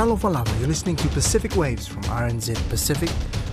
Talofa 0.00 0.32
lava, 0.32 0.50
you're 0.58 0.66
listening 0.66 0.96
to 0.96 1.06
Pacific 1.08 1.54
Waves 1.56 1.86
from 1.86 2.02
RNZ 2.04 2.56
Pacific, 2.70 3.10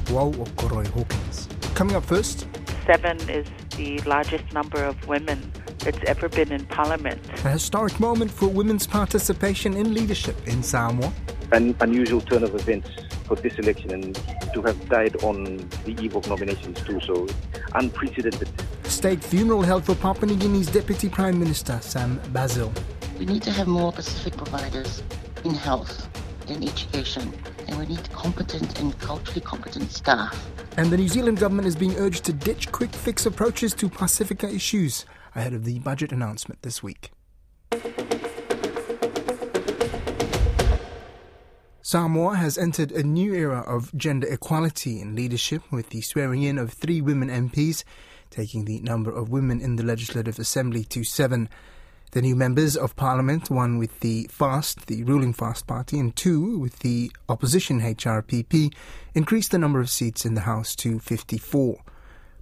Wau 0.10 0.28
o 0.28 0.46
Koroi 0.56 0.88
Hawkins. 0.88 1.50
Coming 1.76 1.98
up 1.98 2.06
first, 2.06 2.48
Seven 2.86 3.20
is 3.30 3.46
the 3.76 4.00
largest 4.06 4.54
number 4.54 4.82
of 4.82 4.96
women 5.10 5.52
that's 5.80 6.00
ever 6.08 6.30
been 6.30 6.54
in 6.54 6.66
parliament. 6.68 7.20
a 7.44 7.50
historic 7.50 8.00
moment 8.00 8.32
for 8.32 8.48
women's 8.48 8.88
participation 8.88 9.74
in 9.74 9.94
leadership 9.94 10.38
in 10.48 10.64
Samoa. 10.64 11.12
an 11.52 11.76
unusual 11.82 12.22
turn 12.22 12.44
of 12.44 12.56
events 12.56 12.92
for 13.26 13.36
this 13.36 13.56
election 13.60 13.92
and 13.92 14.16
to 14.54 14.62
have 14.62 14.88
died 14.88 15.22
on 15.26 15.44
the 15.84 15.98
eve 16.02 16.16
of 16.16 16.26
nominations 16.30 16.80
too, 16.84 17.02
so 17.02 17.28
unprecedented. 17.76 18.48
State 18.86 19.22
funeral 19.22 19.64
held 19.64 19.84
for 19.84 19.96
Papua 19.96 20.28
New 20.28 20.38
Guinea's 20.38 20.68
Deputy 20.68 21.10
Prime 21.10 21.38
Minister, 21.38 21.78
Sam 21.82 22.22
Basil. 22.32 22.72
We 23.20 23.26
need 23.26 23.44
to 23.44 23.52
have 23.52 23.68
more 23.68 23.92
Pacific 23.92 24.38
providers 24.38 25.04
in 25.44 25.54
health, 25.54 26.08
in 26.50 26.64
education, 26.64 27.34
and 27.68 27.78
we 27.78 27.86
need 27.86 28.12
competent 28.12 28.80
and 28.80 28.98
culturally 29.00 29.42
competent 29.42 29.92
staff. 29.92 30.46
And 30.78 30.90
the 30.90 30.98
New 30.98 31.08
Zealand 31.08 31.40
government 31.40 31.68
is 31.68 31.76
being 31.76 31.96
urged 31.96 32.24
to 32.26 32.34
ditch 32.34 32.72
quick 32.72 32.94
fix 32.94 33.26
approaches 33.26 33.74
to 33.76 33.90
Pacifica 33.90 34.48
issues 34.48 35.06
ahead 35.36 35.54
of 35.54 35.66
the 35.66 35.80
budget 35.80 36.12
announcement 36.12 36.62
this 36.62 36.82
week. 36.82 37.12
Samoa 41.82 42.36
has 42.36 42.58
entered 42.58 42.92
a 42.92 43.02
new 43.02 43.34
era 43.34 43.62
of 43.62 43.96
gender 43.96 44.28
equality 44.28 45.00
in 45.00 45.16
leadership 45.16 45.62
with 45.72 45.92
the 45.92 46.02
swearing 46.02 46.44
in 46.44 46.58
of 46.58 46.74
three 46.74 47.00
women 47.00 47.30
MPs, 47.30 47.86
taking 48.30 48.66
the 48.66 48.82
number 48.82 49.10
of 49.10 49.30
women 49.30 49.62
in 49.62 49.78
the 49.78 49.84
Legislative 49.84 50.38
Assembly 50.38 50.84
to 50.84 51.06
seven. 51.06 51.48
The 52.12 52.22
new 52.22 52.38
members 52.38 52.78
of 52.78 52.96
Parliament, 52.96 53.50
one 53.50 53.78
with 53.78 54.00
the 54.00 54.30
FAST, 54.32 54.88
the 54.88 55.04
ruling 55.04 55.34
FAST 55.34 55.68
party, 55.68 56.00
and 56.00 56.16
two 56.16 56.58
with 56.58 56.80
the 56.80 57.12
opposition 57.28 57.82
HRPP, 57.82 58.74
increased 59.14 59.52
the 59.52 59.58
number 59.58 59.82
of 59.82 59.90
seats 59.90 60.26
in 60.26 60.34
the 60.34 60.42
House 60.42 60.74
to 60.78 61.00
54. 61.00 61.82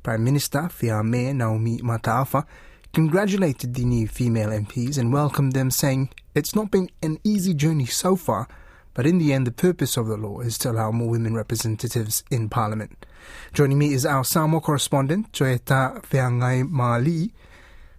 Prime 0.04 0.24
Minister 0.24 0.70
Fiame 0.70 1.34
Naomi 1.34 1.80
Mataafa 1.80 2.46
congratulated 2.94 3.74
the 3.74 3.86
new 3.86 4.08
female 4.08 4.50
MPs 4.50 5.00
and 5.00 5.12
welcomed 5.12 5.54
them, 5.54 5.72
saying, 5.72 6.10
It's 6.36 6.54
not 6.54 6.70
been 6.70 6.92
an 7.02 7.18
easy 7.24 7.56
journey 7.56 7.88
so 7.88 8.16
far, 8.16 8.48
but 8.94 9.08
in 9.08 9.18
the 9.18 9.34
end, 9.34 9.48
the 9.48 9.52
purpose 9.52 9.98
of 9.98 10.06
the 10.06 10.16
law 10.16 10.42
is 10.42 10.60
to 10.60 10.70
allow 10.70 10.92
more 10.92 11.10
women 11.10 11.34
representatives 11.34 12.24
in 12.30 12.50
Parliament. 12.50 13.04
Joining 13.52 13.80
me 13.80 13.94
is 13.94 14.06
our 14.06 14.24
Samoa 14.24 14.62
correspondent, 14.62 15.32
Joyetter 15.32 16.04
Feagaimaali'i. 16.04 17.32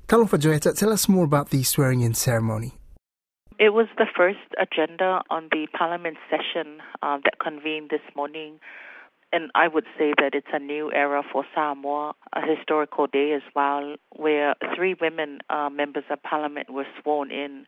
Talofa 0.09 0.39
Joyetter, 0.39 0.73
tell 0.73 0.93
us 0.93 1.09
more 1.09 1.25
about 1.25 1.51
the 1.51 1.65
swearing 1.65 2.03
in 2.03 2.15
ceremony. 2.15 2.75
It 3.59 3.71
was 3.71 3.89
the 3.99 4.07
first 4.17 4.39
agenda 4.57 5.23
on 5.31 5.49
the 5.51 5.67
parliament 5.77 6.17
session 6.31 6.81
uh, 7.03 7.19
that 7.25 7.41
convened 7.41 7.91
this 7.91 8.07
morning. 8.15 8.61
And 9.33 9.51
I 9.57 9.67
would 9.67 9.87
say 9.99 10.13
that 10.17 10.33
it's 10.33 10.53
a 10.53 10.61
new 10.61 10.93
era 10.93 11.25
for 11.33 11.45
Samoa, 11.53 12.15
a 12.33 12.41
historical 12.41 13.09
day 13.09 13.33
as 13.33 13.43
well, 13.57 13.97
where 14.15 14.55
three 14.77 14.95
women 15.01 15.41
uh, 15.51 15.71
members 15.71 16.05
of 16.09 16.23
parliament 16.23 16.71
were 16.71 16.87
sworn 17.03 17.33
in 17.33 17.67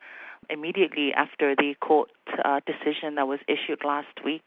immediately 0.49 1.13
after 1.17 1.57
the 1.57 1.75
court 1.81 2.11
uh, 2.45 2.61
decision 2.65 3.17
that 3.17 3.27
was 3.27 3.41
issued 3.49 3.81
last 3.85 4.25
week. 4.25 4.45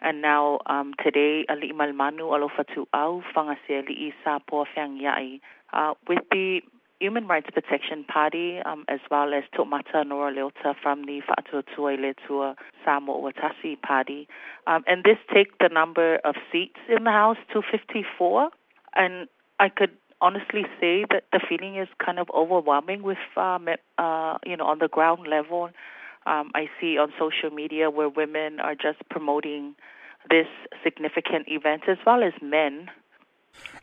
And 0.00 0.22
now 0.22 0.60
um, 0.64 0.94
today, 1.04 1.44
Ali 1.50 1.72
Malmanu 1.72 2.32
Alofatu 2.32 2.86
Au 2.94 3.22
Fangasea 3.36 3.86
Li 3.86 4.12
Isa 4.12 4.40
Po 4.48 4.64
Yai, 4.74 5.40
uh, 5.74 5.92
with 6.08 6.20
the 6.30 6.62
Human 7.04 7.26
Rights 7.26 7.48
Protection 7.52 8.02
Party, 8.04 8.60
um, 8.64 8.86
as 8.88 9.00
well 9.10 9.34
as 9.34 9.44
To'omata 9.54 10.06
Nora 10.06 10.32
Leota 10.32 10.74
from 10.82 11.04
the 11.04 11.20
Fa'atuatua 11.20 11.98
Letua 11.98 12.54
Samoa 12.82 13.30
Watasi 13.30 13.78
Party. 13.82 14.26
Um, 14.66 14.84
and 14.86 15.04
this 15.04 15.18
take 15.30 15.58
the 15.58 15.68
number 15.68 16.16
of 16.24 16.34
seats 16.50 16.80
in 16.88 17.04
the 17.04 17.10
House 17.10 17.36
to 17.52 17.60
54. 17.60 18.48
And 18.96 19.28
I 19.60 19.68
could 19.68 19.90
honestly 20.22 20.62
say 20.80 21.04
that 21.10 21.24
the 21.30 21.40
feeling 21.46 21.76
is 21.76 21.88
kind 22.02 22.18
of 22.18 22.30
overwhelming 22.34 23.02
with, 23.02 23.18
um, 23.36 23.68
uh, 23.98 24.38
you 24.46 24.56
know, 24.56 24.64
on 24.64 24.78
the 24.78 24.88
ground 24.88 25.26
level. 25.28 25.68
Um, 26.24 26.52
I 26.54 26.70
see 26.80 26.96
on 26.96 27.12
social 27.18 27.54
media 27.54 27.90
where 27.90 28.08
women 28.08 28.60
are 28.60 28.74
just 28.74 29.06
promoting 29.10 29.74
this 30.30 30.46
significant 30.82 31.48
event 31.48 31.82
as 31.86 31.98
well 32.06 32.24
as 32.24 32.32
men. 32.40 32.88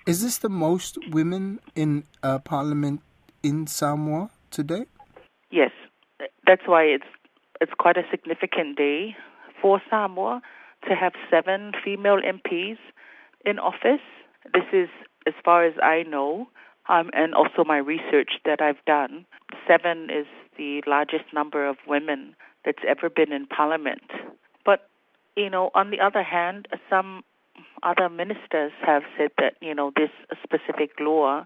Is 0.07 0.23
this 0.23 0.39
the 0.39 0.49
most 0.49 0.97
women 1.11 1.59
in 1.75 2.05
uh, 2.23 2.39
Parliament 2.39 3.01
in 3.43 3.67
Samoa 3.67 4.29
today? 4.49 4.85
Yes, 5.51 5.71
that's 6.45 6.63
why 6.65 6.83
it's 6.83 7.05
it's 7.59 7.73
quite 7.77 7.97
a 7.97 8.03
significant 8.09 8.77
day 8.77 9.15
for 9.61 9.81
Samoa 9.89 10.41
to 10.87 10.95
have 10.95 11.13
seven 11.29 11.73
female 11.83 12.17
MPs 12.17 12.77
in 13.45 13.59
office. 13.59 14.01
This 14.53 14.63
is, 14.73 14.89
as 15.27 15.33
far 15.45 15.63
as 15.63 15.73
I 15.81 16.03
know, 16.03 16.47
um, 16.89 17.11
and 17.13 17.35
also 17.35 17.63
my 17.63 17.77
research 17.77 18.31
that 18.45 18.61
I've 18.61 18.83
done, 18.87 19.25
seven 19.67 20.09
is 20.09 20.25
the 20.57 20.81
largest 20.87 21.25
number 21.33 21.67
of 21.67 21.77
women 21.87 22.35
that's 22.65 22.83
ever 22.87 23.09
been 23.09 23.31
in 23.31 23.45
Parliament. 23.45 24.03
But 24.65 24.89
you 25.35 25.49
know, 25.49 25.69
on 25.75 25.91
the 25.91 25.99
other 25.99 26.23
hand, 26.23 26.67
some 26.89 27.23
other 27.83 28.09
ministers 28.09 28.71
have 28.85 29.03
said 29.17 29.31
that 29.37 29.53
you 29.61 29.73
know 29.75 29.91
this 29.95 30.09
specific 30.43 30.91
law, 30.99 31.45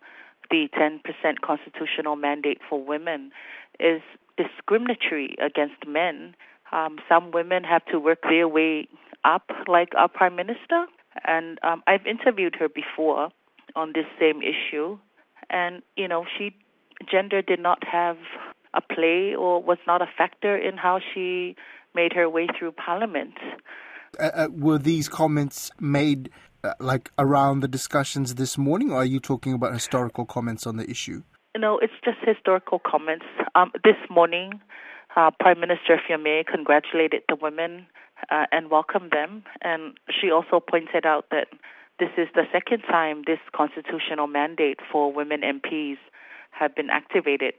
the 0.49 0.67
10% 0.77 0.99
constitutional 1.41 2.15
mandate 2.15 2.59
for 2.69 2.83
women, 2.83 3.31
is 3.79 4.01
discriminatory 4.37 5.35
against 5.43 5.85
men. 5.87 6.35
Um, 6.71 6.97
some 7.07 7.31
women 7.31 7.63
have 7.63 7.85
to 7.85 7.99
work 7.99 8.19
their 8.23 8.47
way 8.47 8.87
up, 9.23 9.49
like 9.67 9.89
our 9.97 10.07
prime 10.07 10.35
minister, 10.35 10.85
and 11.25 11.59
um, 11.63 11.83
I've 11.87 12.05
interviewed 12.05 12.55
her 12.59 12.67
before 12.69 13.29
on 13.75 13.93
this 13.93 14.05
same 14.19 14.41
issue, 14.41 14.97
and 15.49 15.81
you 15.95 16.07
know 16.07 16.25
she 16.37 16.55
gender 17.09 17.41
did 17.41 17.59
not 17.59 17.83
have 17.85 18.17
a 18.73 18.81
play 18.81 19.33
or 19.35 19.61
was 19.61 19.77
not 19.87 20.01
a 20.01 20.07
factor 20.17 20.55
in 20.57 20.77
how 20.77 20.99
she 21.13 21.55
made 21.93 22.13
her 22.13 22.29
way 22.29 22.47
through 22.57 22.71
parliament. 22.73 23.35
Uh, 24.19 24.31
uh, 24.33 24.47
were 24.51 24.77
these 24.77 25.07
comments 25.07 25.71
made 25.79 26.29
like 26.79 27.11
around 27.17 27.61
the 27.61 27.67
discussions 27.67 28.35
this 28.35 28.57
morning, 28.57 28.91
or 28.91 28.97
are 28.97 29.05
you 29.05 29.19
talking 29.19 29.53
about 29.53 29.73
historical 29.73 30.25
comments 30.25 30.65
on 30.65 30.77
the 30.77 30.89
issue? 30.89 31.23
No, 31.57 31.79
it's 31.79 31.93
just 32.03 32.17
historical 32.23 32.79
comments. 32.79 33.25
Um, 33.55 33.71
this 33.83 33.95
morning, 34.09 34.59
uh, 35.15 35.31
Prime 35.39 35.59
Minister 35.59 35.99
Fiame 36.07 36.45
congratulated 36.45 37.23
the 37.29 37.37
women 37.41 37.87
uh, 38.29 38.45
and 38.51 38.69
welcomed 38.69 39.11
them, 39.11 39.43
and 39.61 39.97
she 40.09 40.31
also 40.31 40.59
pointed 40.59 41.05
out 41.05 41.27
that 41.31 41.47
this 41.99 42.09
is 42.17 42.27
the 42.35 42.43
second 42.51 42.81
time 42.81 43.23
this 43.25 43.39
constitutional 43.55 44.27
mandate 44.27 44.79
for 44.91 45.13
women 45.13 45.41
MPs 45.41 45.97
have 46.51 46.75
been 46.75 46.89
activated. 46.89 47.53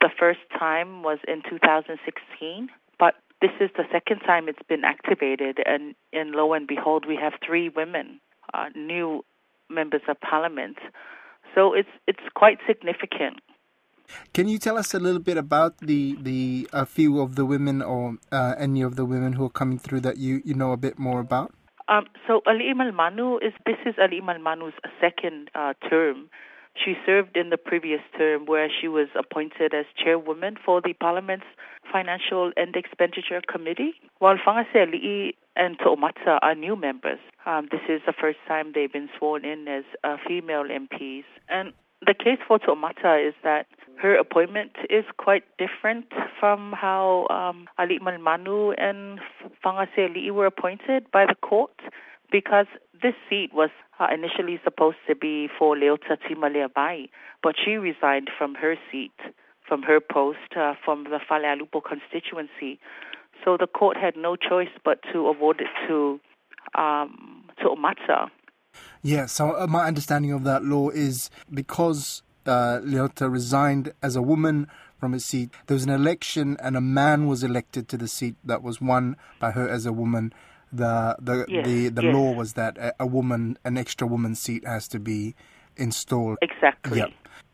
The 0.00 0.10
first 0.18 0.40
time 0.58 1.02
was 1.02 1.18
in 1.28 1.42
2016, 1.48 2.70
but 2.98 3.14
this 3.42 3.50
is 3.60 3.70
the 3.76 3.84
second 3.92 4.20
time 4.20 4.48
it's 4.48 4.66
been 4.68 4.84
activated, 4.84 5.58
and, 5.66 5.94
and 6.14 6.30
lo 6.30 6.54
and 6.54 6.66
behold, 6.66 7.04
we 7.06 7.16
have 7.16 7.34
three 7.44 7.68
women, 7.68 8.20
uh, 8.54 8.68
new 8.74 9.24
members 9.68 10.02
of 10.08 10.20
parliament. 10.20 10.78
So 11.54 11.74
it's 11.74 11.88
it's 12.06 12.26
quite 12.34 12.58
significant. 12.66 13.40
Can 14.32 14.48
you 14.48 14.58
tell 14.58 14.76
us 14.76 14.92
a 14.94 14.98
little 14.98 15.20
bit 15.20 15.36
about 15.36 15.78
the 15.78 16.16
the 16.20 16.68
a 16.72 16.86
few 16.86 17.20
of 17.20 17.36
the 17.36 17.44
women 17.44 17.82
or 17.82 18.16
uh, 18.32 18.54
any 18.58 18.82
of 18.82 18.96
the 18.96 19.04
women 19.04 19.32
who 19.34 19.44
are 19.46 19.56
coming 19.60 19.78
through 19.78 20.00
that 20.00 20.18
you, 20.18 20.42
you 20.44 20.54
know 20.54 20.72
a 20.72 20.76
bit 20.76 20.98
more 20.98 21.20
about? 21.20 21.52
Um, 21.88 22.06
so 22.26 22.40
Ali 22.46 22.72
Manu 22.74 23.36
is 23.38 23.52
this 23.66 23.76
is 23.84 23.94
Ali 24.00 24.20
Malmanu's 24.20 24.74
second 25.00 25.50
uh, 25.54 25.74
term. 25.88 26.28
She 26.74 26.94
served 27.06 27.36
in 27.36 27.50
the 27.50 27.56
previous 27.56 28.00
term 28.18 28.46
where 28.46 28.68
she 28.68 28.88
was 28.88 29.06
appointed 29.16 29.72
as 29.72 29.86
chairwoman 29.96 30.56
for 30.64 30.80
the 30.80 30.92
Parliament's 30.94 31.46
Financial 31.92 32.50
and 32.56 32.74
Expenditure 32.74 33.40
Committee, 33.46 33.94
while 34.18 34.36
Fangase 34.36 34.74
Li'i 34.74 35.34
and 35.54 35.78
To'omata 35.78 36.40
are 36.42 36.54
new 36.56 36.74
members. 36.74 37.20
Um, 37.46 37.68
this 37.70 37.80
is 37.88 38.00
the 38.06 38.14
first 38.18 38.38
time 38.48 38.72
they've 38.74 38.92
been 38.92 39.10
sworn 39.18 39.44
in 39.44 39.68
as 39.68 39.84
uh, 40.02 40.16
female 40.26 40.64
MPs. 40.64 41.24
And 41.48 41.72
the 42.06 42.14
case 42.14 42.38
for 42.46 42.58
To'omata 42.58 43.28
is 43.28 43.34
that 43.42 43.66
her 43.96 44.16
appointment 44.16 44.72
is 44.90 45.04
quite 45.18 45.44
different 45.58 46.06
from 46.40 46.72
how 46.72 47.26
um, 47.30 47.68
Ali 47.78 47.98
Manu 47.98 48.72
and 48.72 49.20
Fangase 49.64 50.14
Li'i 50.14 50.30
were 50.30 50.46
appointed 50.46 51.10
by 51.12 51.26
the 51.26 51.34
court 51.34 51.74
because 52.30 52.66
this 53.02 53.14
seat 53.28 53.50
was 53.52 53.70
uh, 54.00 54.08
initially 54.12 54.60
supposed 54.64 54.96
to 55.06 55.14
be 55.14 55.48
for 55.58 55.76
Leota 55.76 56.16
Timaleabai, 56.28 57.08
but 57.42 57.54
she 57.62 57.72
resigned 57.72 58.30
from 58.36 58.54
her 58.56 58.74
seat, 58.90 59.12
from 59.66 59.82
her 59.82 60.00
post, 60.00 60.56
uh, 60.56 60.74
from 60.84 61.04
the 61.04 61.20
Falealupo 61.30 61.82
constituency. 61.82 62.80
So 63.44 63.56
the 63.58 63.66
court 63.66 63.96
had 63.96 64.16
no 64.16 64.36
choice 64.36 64.72
but 64.84 65.00
to 65.12 65.26
award 65.26 65.60
it 65.60 65.68
to 65.88 66.18
um, 66.74 67.44
To'omata. 67.62 68.30
Yeah, 69.02 69.26
so 69.26 69.56
uh, 69.58 69.66
my 69.66 69.86
understanding 69.86 70.32
of 70.32 70.44
that 70.44 70.64
law 70.64 70.88
is 70.90 71.30
because 71.52 72.22
uh, 72.46 72.80
Leota 72.82 73.30
resigned 73.30 73.92
as 74.02 74.16
a 74.16 74.22
woman 74.22 74.66
from 74.98 75.14
a 75.14 75.20
seat. 75.20 75.50
There 75.66 75.74
was 75.74 75.84
an 75.84 75.90
election, 75.90 76.56
and 76.62 76.76
a 76.76 76.80
man 76.80 77.26
was 77.26 77.42
elected 77.42 77.88
to 77.90 77.96
the 77.96 78.08
seat 78.08 78.36
that 78.44 78.62
was 78.62 78.80
won 78.80 79.16
by 79.38 79.50
her 79.52 79.68
as 79.68 79.86
a 79.86 79.92
woman. 79.92 80.32
The 80.72 81.16
the 81.20 81.44
Yes, 81.48 81.66
the, 81.66 81.88
the 81.88 82.02
yes. 82.02 82.14
law 82.14 82.32
was 82.32 82.54
that 82.54 82.76
a, 82.78 82.94
a 82.98 83.06
woman, 83.06 83.58
an 83.64 83.76
extra 83.76 84.06
woman 84.06 84.34
seat, 84.34 84.66
has 84.66 84.88
to 84.88 84.98
be 84.98 85.34
installed. 85.76 86.38
Exactly. 86.42 86.98
Yeah. 86.98 87.06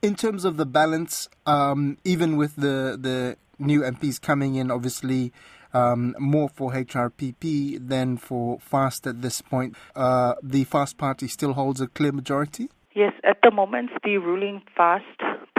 In 0.02 0.14
terms 0.14 0.44
of 0.44 0.56
the 0.56 0.66
balance, 0.66 1.28
um, 1.46 1.98
even 2.04 2.36
with 2.36 2.56
the 2.56 2.96
the 2.98 3.36
new 3.58 3.82
MPs 3.82 4.20
coming 4.20 4.54
in, 4.54 4.70
obviously 4.70 5.32
um, 5.72 6.14
more 6.18 6.48
for 6.48 6.72
HRPP 6.72 7.88
than 7.88 8.16
for 8.16 8.58
FAST 8.60 9.06
at 9.06 9.22
this 9.22 9.40
point, 9.40 9.76
uh, 9.94 10.34
the 10.42 10.64
FAST 10.64 10.98
party 10.98 11.28
still 11.28 11.52
holds 11.52 11.80
a 11.80 11.86
clear 11.86 12.12
majority. 12.12 12.68
Yes, 12.94 13.12
at 13.22 13.38
the 13.42 13.50
moment, 13.50 13.90
the 14.02 14.18
ruling 14.18 14.62
FAST 14.76 15.04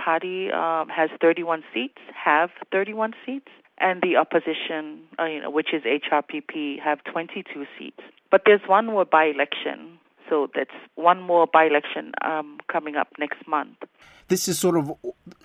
party 0.04 0.52
um, 0.52 0.90
has 0.90 1.10
31 1.22 1.64
seats, 1.74 2.02
have 2.14 2.50
31 2.72 3.14
seats, 3.26 3.48
and 3.78 4.02
the 4.02 4.16
opposition, 4.18 5.02
uh, 5.20 5.26
you 5.26 5.42
know, 5.42 5.50
which 5.50 5.74
is 5.74 5.84
HRPP, 5.84 6.80
have 6.82 7.04
22 7.12 7.66
seats. 7.78 8.00
But 8.30 8.44
there's 8.46 8.62
one 8.68 8.88
more 8.88 9.06
by-election, 9.06 10.00
so 10.32 10.48
that's 10.56 10.72
one 10.96 11.22
more 11.22 11.46
by-election 11.52 12.14
um, 12.24 12.58
coming 12.72 12.96
up 12.96 13.10
next 13.20 13.46
month. 13.48 13.76
This 14.30 14.48
is 14.48 14.58
sort 14.58 14.78
of 14.78 14.94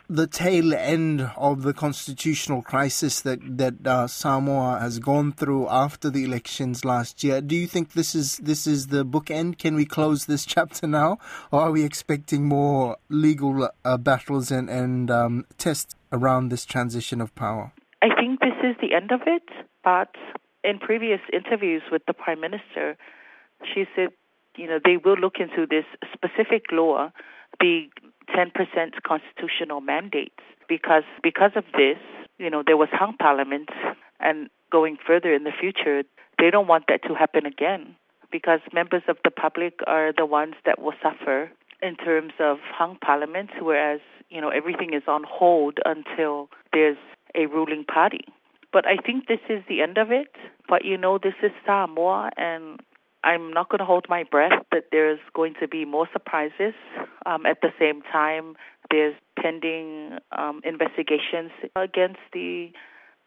the 0.09 0.29
tail 0.29 0.73
end 0.73 1.29
of 1.37 1.63
the 1.63 1.75
constitutional 1.75 2.63
crisis 2.63 3.21
that 3.23 3.41
that 3.59 3.85
uh, 3.85 4.07
Samoa 4.07 4.79
has 4.79 5.01
gone 5.01 5.33
through 5.33 5.69
after 5.69 6.09
the 6.09 6.23
elections 6.23 6.85
last 6.85 7.25
year. 7.25 7.41
Do 7.41 7.57
you 7.57 7.67
think 7.67 7.95
this 7.95 8.15
is 8.15 8.37
this 8.37 8.65
is 8.69 8.87
the 8.87 9.05
bookend? 9.05 9.59
Can 9.59 9.75
we 9.75 9.87
close 9.87 10.27
this 10.27 10.47
chapter 10.55 10.87
now, 10.87 11.19
or 11.51 11.63
are 11.63 11.73
we 11.73 11.83
expecting 11.83 12.45
more 12.45 12.97
legal 13.09 13.69
uh, 13.85 13.97
battles 13.97 14.53
and 14.53 14.71
and 14.71 15.11
um, 15.11 15.47
tests 15.59 15.97
around 16.13 16.51
this 16.51 16.65
transition 16.65 17.21
of 17.21 17.35
power? 17.35 17.73
I 18.03 18.15
think 18.15 18.39
this 18.39 18.59
is 18.63 18.77
the 18.81 18.95
end 18.95 19.11
of 19.11 19.23
it, 19.27 19.49
but 19.83 20.15
in 20.63 20.79
previous 20.79 21.21
interviews 21.33 21.83
with 21.91 22.03
the 22.07 22.13
Prime 22.13 22.41
Minister, 22.41 22.97
she 23.75 23.85
said, 23.97 24.11
you 24.57 24.67
know, 24.67 24.79
they 24.85 24.97
will 24.97 25.17
look 25.17 25.37
into 25.39 25.67
this 25.67 25.85
specific 26.13 26.65
law, 26.73 27.11
the 27.61 27.89
10% 28.35 28.53
constitutional 29.07 29.81
mandates, 29.81 30.43
because 30.69 31.05
because 31.23 31.53
of 31.55 31.65
this, 31.77 31.99
you 32.39 32.51
know, 32.51 32.63
there 32.67 32.77
was 32.77 32.89
hung 32.93 33.17
parliament, 33.17 33.69
and 34.21 34.49
going 34.73 34.97
further 35.07 35.33
in 35.33 35.45
the 35.45 35.53
future, 35.53 36.03
they 36.39 36.51
don't 36.51 36.67
want 36.67 36.85
that 36.89 37.03
to 37.05 37.15
happen 37.15 37.47
again, 37.47 37.95
because 38.33 38.61
members 38.73 39.03
of 39.09 39.17
the 39.25 39.31
public 39.31 39.81
are 39.87 40.13
the 40.17 40.27
ones 40.27 40.55
that 40.65 40.81
will 40.81 40.95
suffer 41.03 41.51
in 41.83 41.97
terms 41.97 42.33
of 42.41 42.59
hung 42.63 42.97
parliament, 42.97 43.51
whereas 43.61 44.01
you 44.31 44.41
know 44.41 44.49
everything 44.49 44.93
is 44.95 45.03
on 45.07 45.25
hold 45.29 45.79
until 45.85 46.49
there's 46.73 46.99
a 47.35 47.47
ruling 47.47 47.85
party. 47.85 48.25
But 48.73 48.87
I 48.87 48.97
think 48.97 49.29
this 49.29 49.41
is 49.49 49.63
the 49.69 49.81
end 49.81 49.97
of 49.97 50.11
it. 50.11 50.35
But 50.69 50.85
you 50.85 50.97
know, 50.99 51.19
this 51.19 51.35
is 51.43 51.53
Samoa, 51.65 52.31
and 52.37 52.81
I'm 53.27 53.53
not 53.53 53.69
going 53.69 53.81
to 53.81 53.85
hold 53.85 54.07
my 54.09 54.23
breath 54.23 54.53
that 54.71 54.85
there's 54.93 55.19
going 55.35 55.55
to 55.61 55.67
be 55.67 55.85
more 55.85 56.09
surprises. 56.13 56.75
Um, 57.27 57.45
at 57.45 57.61
the 57.61 57.71
same 57.77 58.03
time, 58.03 58.55
there's 58.89 59.17
pending 59.37 60.19
um, 60.31 60.61
investigations 60.65 61.51
against 61.75 62.21
the 62.33 62.71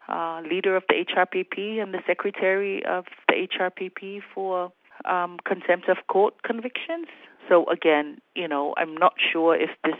uh, 0.08 0.40
leader 0.50 0.74
of 0.74 0.84
the 0.88 1.04
HRPP 1.04 1.82
and 1.82 1.92
the 1.92 2.00
secretary 2.06 2.82
of 2.86 3.04
the 3.28 3.46
HRPP 3.46 4.22
for 4.34 4.72
um, 5.04 5.36
contempt 5.44 5.90
of 5.90 5.98
court 6.08 6.42
convictions. 6.44 7.06
So 7.50 7.68
again, 7.68 8.22
you 8.34 8.48
know, 8.48 8.72
I'm 8.78 8.96
not 8.96 9.12
sure 9.30 9.54
if 9.54 9.68
this 9.84 9.96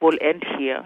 will 0.00 0.18
end 0.20 0.42
here. 0.58 0.84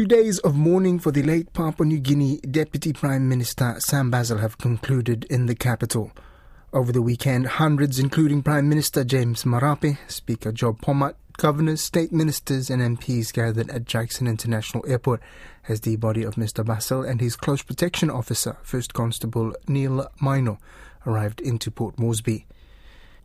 Two 0.00 0.06
days 0.06 0.38
of 0.38 0.54
mourning 0.54 0.98
for 0.98 1.12
the 1.12 1.22
late 1.22 1.52
Papua 1.52 1.86
New 1.86 2.00
Guinea 2.00 2.38
Deputy 2.38 2.94
Prime 2.94 3.28
Minister 3.28 3.76
Sam 3.80 4.10
Basil 4.10 4.38
have 4.38 4.56
concluded 4.56 5.26
in 5.28 5.44
the 5.44 5.54
capital. 5.54 6.10
Over 6.72 6.90
the 6.90 7.02
weekend, 7.02 7.46
hundreds, 7.46 7.98
including 7.98 8.42
Prime 8.42 8.66
Minister 8.66 9.04
James 9.04 9.44
Marape, 9.44 9.98
Speaker 10.08 10.52
Job 10.52 10.80
Pomat, 10.80 11.16
governors, 11.36 11.82
state 11.82 12.12
ministers, 12.12 12.70
and 12.70 12.80
MPs 12.80 13.30
gathered 13.30 13.68
at 13.68 13.84
Jackson 13.84 14.26
International 14.26 14.82
Airport 14.88 15.20
as 15.68 15.82
the 15.82 15.96
body 15.96 16.22
of 16.22 16.36
Mr. 16.36 16.64
Basil 16.64 17.02
and 17.02 17.20
his 17.20 17.36
close 17.36 17.60
protection 17.60 18.08
officer, 18.08 18.56
First 18.62 18.94
Constable 18.94 19.52
Neil 19.68 20.10
Mino, 20.18 20.58
arrived 21.04 21.42
into 21.42 21.70
Port 21.70 21.98
Moresby. 21.98 22.46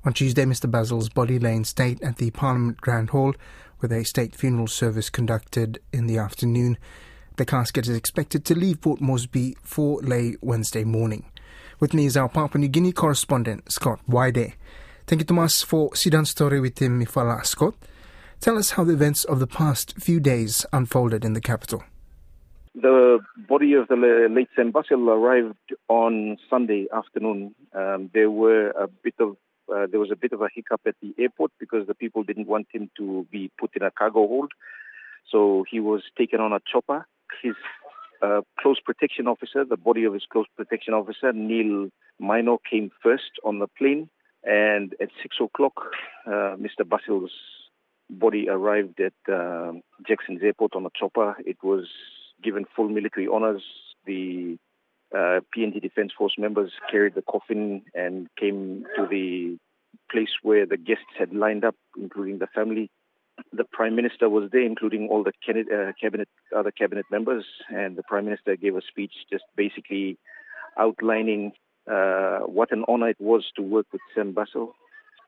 On 0.06 0.14
Tuesday, 0.14 0.46
Mr. 0.46 0.70
Basil's 0.70 1.10
body 1.10 1.40
lay 1.40 1.56
in 1.56 1.64
state 1.64 2.00
at 2.04 2.18
the 2.18 2.30
Parliament 2.30 2.80
Grand 2.80 3.10
Hall, 3.10 3.34
with 3.82 3.92
a 3.92 4.04
state 4.06 4.36
funeral 4.36 4.68
service 4.68 5.10
conducted 5.10 5.80
in 5.92 6.06
the 6.06 6.20
afternoon. 6.20 6.78
The 7.38 7.46
casket 7.46 7.88
is 7.88 7.96
expected 7.96 8.46
to 8.46 8.56
leave 8.56 8.82
Port 8.82 9.02
Moresby 9.02 9.58
for 9.64 10.00
late 10.02 10.38
Wednesday 10.44 10.84
morning. 10.84 11.26
With 11.80 11.96
me 11.96 12.06
is 12.06 12.16
our 12.16 12.30
Papua 12.30 12.62
New 12.62 12.68
Guinea 12.68 12.92
correspondent, 12.92 13.72
Scott 13.72 14.00
Waide. 14.08 14.54
Thank 15.08 15.22
you, 15.22 15.26
Tomas, 15.26 15.64
for 15.64 15.96
Sidan 15.96 16.26
Story 16.26 16.60
with 16.60 16.80
him, 16.80 17.04
Mifala 17.04 17.44
Scott. 17.44 17.74
Tell 18.40 18.60
us 18.60 18.72
how 18.72 18.84
the 18.84 18.94
events 18.94 19.24
of 19.24 19.40
the 19.40 19.48
past 19.48 19.96
few 20.00 20.20
days 20.20 20.68
unfolded 20.72 21.26
in 21.26 21.34
the 21.34 21.42
capital. 21.42 21.84
The 22.76 23.22
body 23.50 23.74
of 23.74 23.88
the 23.88 23.96
late 24.30 24.50
Sam 24.56 24.70
Basil 24.70 25.10
arrived 25.10 25.74
on 25.88 26.38
Sunday 26.48 26.86
afternoon. 26.94 27.56
Um, 27.74 28.12
there 28.14 28.30
were 28.30 28.70
a 28.70 28.88
bit 28.88 29.16
of 29.20 29.36
uh, 29.74 29.88
there 29.90 30.00
was 30.00 30.12
a 30.12 30.16
bit 30.16 30.34
of 30.34 30.42
a 30.42 30.50
hiccup 30.54 30.82
at 30.86 30.96
the 31.02 31.14
airport 31.20 31.52
because 31.60 31.88
the 31.88 31.96
people 31.96 32.24
didn't 32.24 32.48
want 32.48 32.68
him 32.72 32.90
to 32.98 33.28
be 33.32 33.52
put 33.60 33.72
in 33.76 33.84
a 33.84 33.92
cargo 33.92 34.28
hold, 34.28 34.52
so 35.30 35.66
he 35.70 35.80
was 35.80 36.04
taken 36.18 36.40
on 36.40 36.54
a 36.54 36.60
chopper. 36.72 37.06
His 37.42 37.56
uh, 38.22 38.42
close 38.60 38.80
protection 38.80 39.28
officer, 39.28 39.66
the 39.66 39.78
body 39.78 40.04
of 40.04 40.14
his 40.14 40.24
close 40.32 40.46
protection 40.56 40.94
officer, 40.94 41.34
Neil 41.34 41.90
Mino, 42.20 42.60
came 42.70 42.92
first 43.02 43.32
on 43.44 43.60
the 43.60 43.68
plane, 43.68 44.10
and 44.44 44.94
at 45.02 45.10
six 45.22 45.38
o'clock, 45.42 45.74
uh, 46.28 46.56
Mr. 46.58 46.88
Basil's 46.88 47.32
body 48.10 48.48
arrived 48.50 49.00
at 49.00 49.34
uh, 49.34 49.74
Jackson's 50.08 50.44
airport 50.44 50.76
on 50.76 50.86
a 50.86 50.90
chopper. 50.98 51.36
It 51.46 51.58
was 51.64 51.88
given 52.44 52.66
full 52.76 52.90
military 52.90 53.28
honors. 53.28 53.64
The 54.06 54.58
uh, 55.16 55.40
PNG 55.56 55.82
Defence 55.82 56.12
Force 56.18 56.36
members 56.38 56.72
carried 56.92 57.16
the 57.16 57.22
coffin 57.22 57.84
and 57.94 58.28
came 58.38 58.86
to 58.98 59.08
the 59.10 59.58
place 60.12 60.34
where 60.44 60.66
the 60.66 60.78
guests 60.78 61.16
had 61.18 61.34
lined 61.34 61.64
up, 61.64 61.76
including 61.98 62.40
the 62.40 62.48
family. 62.48 62.92
The 63.54 63.64
Prime 63.64 63.96
Minister 63.96 64.30
was 64.30 64.50
there, 64.52 64.64
including 64.64 65.08
all 65.10 65.24
the 65.24 65.34
cabinet, 65.46 66.28
uh, 66.54 66.58
other 66.58 66.72
cabinet 66.72 67.06
members, 67.12 67.46
and 67.70 67.96
the 67.96 68.04
Prime 68.04 68.26
Minister 68.26 68.56
gave 68.56 68.76
a 68.76 68.82
speech 68.82 69.14
just 69.32 69.44
basically 69.56 70.18
outlining 70.78 71.54
uh, 71.90 72.40
what 72.40 72.72
an 72.72 72.84
honor 72.88 73.10
it 73.10 73.20
was 73.20 73.46
to 73.56 73.62
work 73.62 73.86
with 73.92 74.02
Sam 74.14 74.34
Basil. 74.34 74.74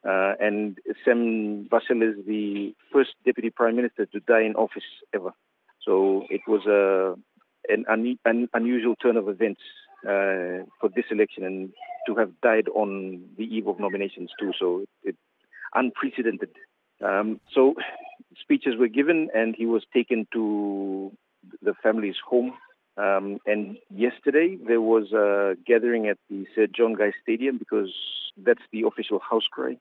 Uh, 0.07 0.33
and 0.39 0.77
Sam 1.03 1.67
Basil 1.69 2.01
is 2.01 2.25
the 2.25 2.73
first 2.91 3.11
Deputy 3.25 3.49
Prime 3.49 3.75
Minister 3.75 4.05
to 4.07 4.19
die 4.21 4.43
in 4.43 4.55
office 4.55 4.83
ever. 5.13 5.31
So 5.83 6.25
it 6.29 6.41
was 6.47 6.65
a 6.65 7.15
an, 7.69 7.85
un, 7.89 8.17
an 8.25 8.47
unusual 8.53 8.95
turn 8.95 9.17
of 9.17 9.27
events 9.27 9.61
uh, 10.03 10.65
for 10.79 10.89
this 10.95 11.05
election, 11.11 11.43
and 11.43 11.69
to 12.07 12.15
have 12.15 12.31
died 12.41 12.67
on 12.69 13.21
the 13.37 13.43
eve 13.43 13.67
of 13.67 13.79
nominations 13.79 14.31
too. 14.39 14.51
So 14.59 14.85
it, 15.03 15.15
unprecedented. 15.73 16.49
Um, 17.03 17.39
so 17.53 17.75
speeches 18.39 18.75
were 18.77 18.87
given, 18.87 19.29
and 19.33 19.55
he 19.55 19.65
was 19.65 19.83
taken 19.93 20.27
to 20.33 21.11
the 21.61 21.73
family's 21.83 22.15
home. 22.27 22.53
Um, 22.97 23.37
and 23.45 23.77
yesterday 23.93 24.57
there 24.67 24.81
was 24.81 25.11
a 25.11 25.55
gathering 25.67 26.07
at 26.07 26.17
the 26.29 26.45
Sir 26.55 26.67
John 26.67 26.93
Guise 26.93 27.13
Stadium 27.21 27.57
because 27.57 27.93
that's 28.37 28.63
the 28.71 28.83
official 28.87 29.19
house 29.19 29.47
cry. 29.51 29.77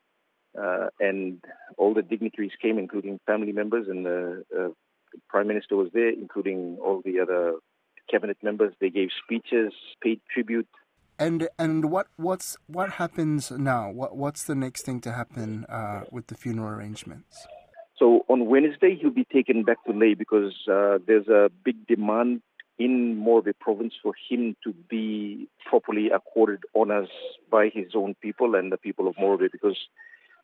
Uh, 0.58 0.88
and 1.00 1.42
all 1.76 1.94
the 1.94 2.02
dignitaries 2.02 2.52
came, 2.60 2.78
including 2.78 3.20
family 3.26 3.52
members, 3.52 3.88
and 3.88 4.06
the 4.06 4.44
uh, 4.58 4.68
Prime 5.28 5.48
Minister 5.48 5.76
was 5.76 5.88
there, 5.92 6.08
including 6.08 6.78
all 6.82 7.02
the 7.04 7.20
other 7.20 7.54
cabinet 8.10 8.38
members. 8.42 8.74
They 8.80 8.90
gave 8.90 9.08
speeches, 9.24 9.72
paid 10.02 10.20
tribute. 10.32 10.68
And 11.18 11.48
and 11.58 11.90
what 11.90 12.08
what's 12.16 12.58
what 12.66 12.90
happens 12.92 13.50
now? 13.50 13.90
What 13.90 14.16
what's 14.16 14.44
the 14.44 14.54
next 14.54 14.82
thing 14.82 15.00
to 15.00 15.12
happen 15.12 15.64
uh, 15.66 16.02
with 16.10 16.26
the 16.26 16.34
funeral 16.34 16.68
arrangements? 16.68 17.46
So 17.98 18.26
on 18.28 18.46
Wednesday 18.46 18.98
he'll 19.00 19.10
be 19.10 19.24
taken 19.24 19.62
back 19.62 19.82
to 19.86 19.92
Lae 19.92 20.14
because 20.14 20.54
uh, 20.70 20.98
there's 21.06 21.28
a 21.28 21.50
big 21.64 21.86
demand 21.86 22.42
in 22.78 23.16
Morobe 23.16 23.54
province 23.58 23.94
for 24.02 24.12
him 24.28 24.54
to 24.64 24.74
be 24.90 25.48
properly 25.64 26.10
accorded 26.10 26.60
honors 26.74 27.08
by 27.50 27.70
his 27.72 27.92
own 27.94 28.14
people 28.20 28.54
and 28.54 28.70
the 28.70 28.76
people 28.76 29.08
of 29.08 29.16
Morobe 29.16 29.50
because 29.50 29.78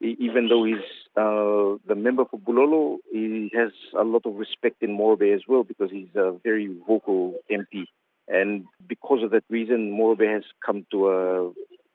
even 0.03 0.49
though 0.49 0.65
he's 0.65 0.85
uh, 1.17 1.79
the 1.87 1.95
member 1.95 2.25
for 2.25 2.39
Bulolo, 2.39 2.99
he 3.11 3.51
has 3.55 3.71
a 3.99 4.03
lot 4.03 4.27
of 4.27 4.35
respect 4.35 4.83
in 4.83 4.99
Morobe 4.99 5.35
as 5.35 5.43
well 5.47 5.63
because 5.63 5.91
he's 5.91 6.15
a 6.15 6.35
very 6.43 6.69
vocal 6.87 7.35
MP. 7.51 7.85
And 8.29 8.65
because 8.87 9.23
of 9.23 9.31
that 9.31 9.45
reason, 9.49 9.93
Morobe 9.93 10.33
has 10.33 10.45
come 10.65 10.87
to 10.91 11.09
a 11.09 11.53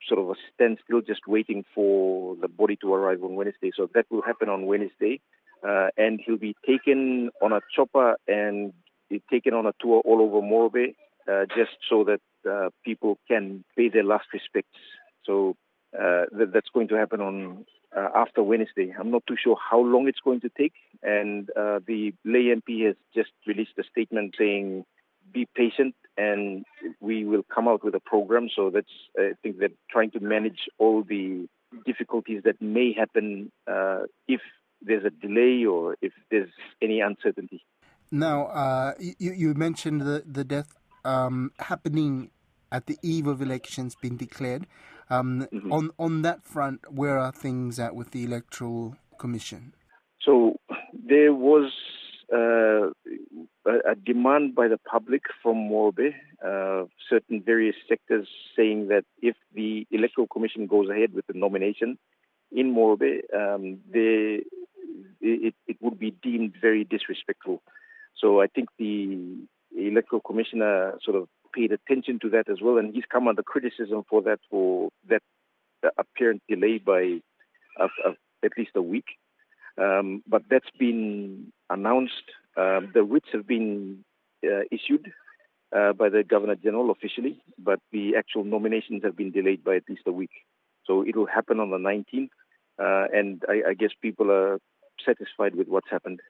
sort 0.08 0.20
of 0.20 0.30
a 0.30 0.36
standstill, 0.54 1.02
just 1.02 1.28
waiting 1.28 1.66
for 1.76 2.36
the 2.42 2.48
body 2.48 2.78
to 2.82 2.94
arrive 2.94 3.24
on 3.24 3.36
Wednesday. 3.36 3.72
So 3.76 3.90
that 3.94 4.06
will 4.10 4.22
happen 4.22 4.48
on 4.50 4.66
Wednesday. 4.66 5.20
Uh, 5.68 5.88
and 5.98 6.22
he'll 6.24 6.38
be 6.38 6.56
taken 6.66 7.30
on 7.42 7.52
a 7.52 7.60
chopper 7.76 8.16
and 8.28 8.74
taken 9.32 9.54
on 9.54 9.66
a 9.66 9.74
tour 9.82 10.02
all 10.06 10.22
over 10.22 10.42
Morobe, 10.42 10.94
uh, 11.30 11.46
just 11.56 11.78
so 11.90 12.06
that 12.06 12.22
uh, 12.50 12.70
people 12.86 13.18
can 13.28 13.66
pay 13.76 13.90
their 13.90 14.04
last 14.04 14.28
respects. 14.34 14.78
So 15.26 15.56
uh, 15.94 16.26
th- 16.36 16.50
that's 16.54 16.70
going 16.74 16.88
to 16.90 16.96
happen 16.96 17.22
on 17.22 17.66
uh, 17.96 18.10
after 18.16 18.44
Wednesday. 18.44 18.94
I'm 18.98 19.12
not 19.12 19.24
too 19.28 19.36
sure 19.42 19.58
how 19.58 19.80
long 19.80 20.08
it's 20.08 20.20
going 20.24 20.42
to 20.42 20.50
take. 20.58 20.74
And 21.04 21.50
uh, 21.52 21.80
the 21.86 22.14
Lae 22.26 22.56
MP 22.56 22.86
has 22.86 22.96
just 23.16 23.32
released 23.46 23.72
a 23.80 23.84
statement 23.84 24.36
saying, 24.38 24.86
"Be 25.34 25.48
patient, 25.56 25.96
and 26.18 26.66
we 27.00 27.26
will 27.26 27.44
come 27.44 27.68
out 27.68 27.84
with 27.84 27.96
a 27.96 28.00
program." 28.00 28.50
So 28.54 28.70
that's 28.70 28.88
I 29.18 29.32
think 29.44 29.60
they're 29.60 29.70
trying 29.90 30.12
to 30.12 30.20
manage 30.20 30.70
all 30.78 31.04
the 31.04 31.48
difficulties 31.86 32.44
that 32.46 32.62
may 32.62 32.94
happen 32.94 33.52
if 34.28 34.42
there's 34.82 35.06
a 35.06 35.10
delay 35.10 35.66
or 35.66 35.98
if 36.02 36.14
there's 36.30 36.52
any 36.82 37.02
uncertainty. 37.02 37.64
Now, 38.12 38.46
uh, 38.48 38.94
you, 39.00 39.34
you 39.34 39.54
mentioned 39.54 40.02
the, 40.02 40.24
the 40.26 40.44
death 40.44 40.78
um, 41.04 41.52
happening 41.60 42.32
at 42.72 42.86
the 42.88 42.98
eve 43.02 43.28
of 43.28 43.42
elections 43.42 43.96
being 44.02 44.18
declared. 44.18 44.66
Um, 45.10 45.48
mm-hmm. 45.54 45.72
On 45.72 45.92
on 45.98 46.22
that 46.24 46.44
front, 46.44 46.92
where 46.92 47.18
are 47.18 47.32
things 47.32 47.80
at 47.80 47.96
with 47.96 48.12
the 48.12 48.24
electoral 48.24 48.98
commission? 49.18 49.74
So 50.22 50.58
there 50.94 51.34
was 51.34 51.72
uh, 52.34 52.90
a, 53.66 53.92
a, 53.92 53.96
demand 53.96 54.54
by 54.54 54.68
the 54.68 54.78
public 54.78 55.24
from 55.42 55.70
Morobe, 55.70 56.14
uh, 56.46 56.86
certain 57.10 57.42
various 57.42 57.76
sectors 57.88 58.28
saying 58.56 58.90
that 58.90 59.06
if 59.22 59.36
the 59.56 59.88
electoral 59.92 60.28
commission 60.28 60.68
goes 60.68 60.90
ahead 60.90 61.14
with 61.14 61.26
the 61.28 61.34
nomination 61.34 61.98
in 62.52 62.76
Morobe, 62.76 63.22
um, 63.34 63.80
they, 63.90 64.44
it, 65.22 65.56
it 65.68 65.78
would 65.80 65.98
be 65.98 66.12
deemed 66.12 66.56
very 66.60 66.84
disrespectful. 66.84 67.62
So 68.18 68.42
I 68.42 68.48
think 68.48 68.70
the 68.78 69.38
electoral 69.78 70.22
commissioner 70.22 70.98
sort 71.04 71.16
of 71.16 71.30
paid 71.58 71.72
attention 71.72 72.20
to 72.22 72.30
that 72.30 72.50
as 72.50 72.60
well, 72.62 72.78
and 72.78 72.94
he's 72.94 73.04
come 73.12 73.28
under 73.28 73.42
criticism 73.42 74.04
for 74.10 74.22
that 74.22 74.40
for 74.50 74.90
that 75.10 75.24
apparent 75.98 76.42
delay 76.48 76.78
by 76.78 77.20
at 77.80 78.52
least 78.58 78.72
a 78.76 78.82
week. 78.82 79.06
Um, 79.82 80.24
but 80.28 80.44
that's 80.50 80.70
been 80.80 81.52
announced. 81.70 82.28
Um, 82.56 82.92
the 82.94 83.04
writs 83.04 83.28
have 83.34 83.48
been 83.48 84.04
uh, 84.44 84.64
issued 84.72 85.12
uh, 85.76 85.94
by 85.94 86.10
the 86.10 86.24
Governor 86.24 86.56
General 86.56 86.92
officially, 86.92 87.40
but 87.60 87.80
the 87.92 88.16
actual 88.18 88.44
nominations 88.44 89.04
have 89.04 89.16
been 89.16 89.32
delayed 89.32 89.64
by 89.64 89.76
at 89.76 89.84
least 89.90 90.02
a 90.08 90.12
week. 90.12 90.32
So 90.86 91.04
it 91.04 91.16
will 91.16 91.28
happen 91.28 91.60
on 91.60 91.70
the 91.70 91.78
19th, 91.78 92.30
uh, 92.80 93.08
and 93.14 93.44
I, 93.48 93.70
I 93.70 93.74
guess 93.74 93.92
people 94.02 94.32
are 94.32 94.60
satisfied 95.06 95.56
with 95.56 95.68
what's 95.68 95.90
happened. 95.90 96.22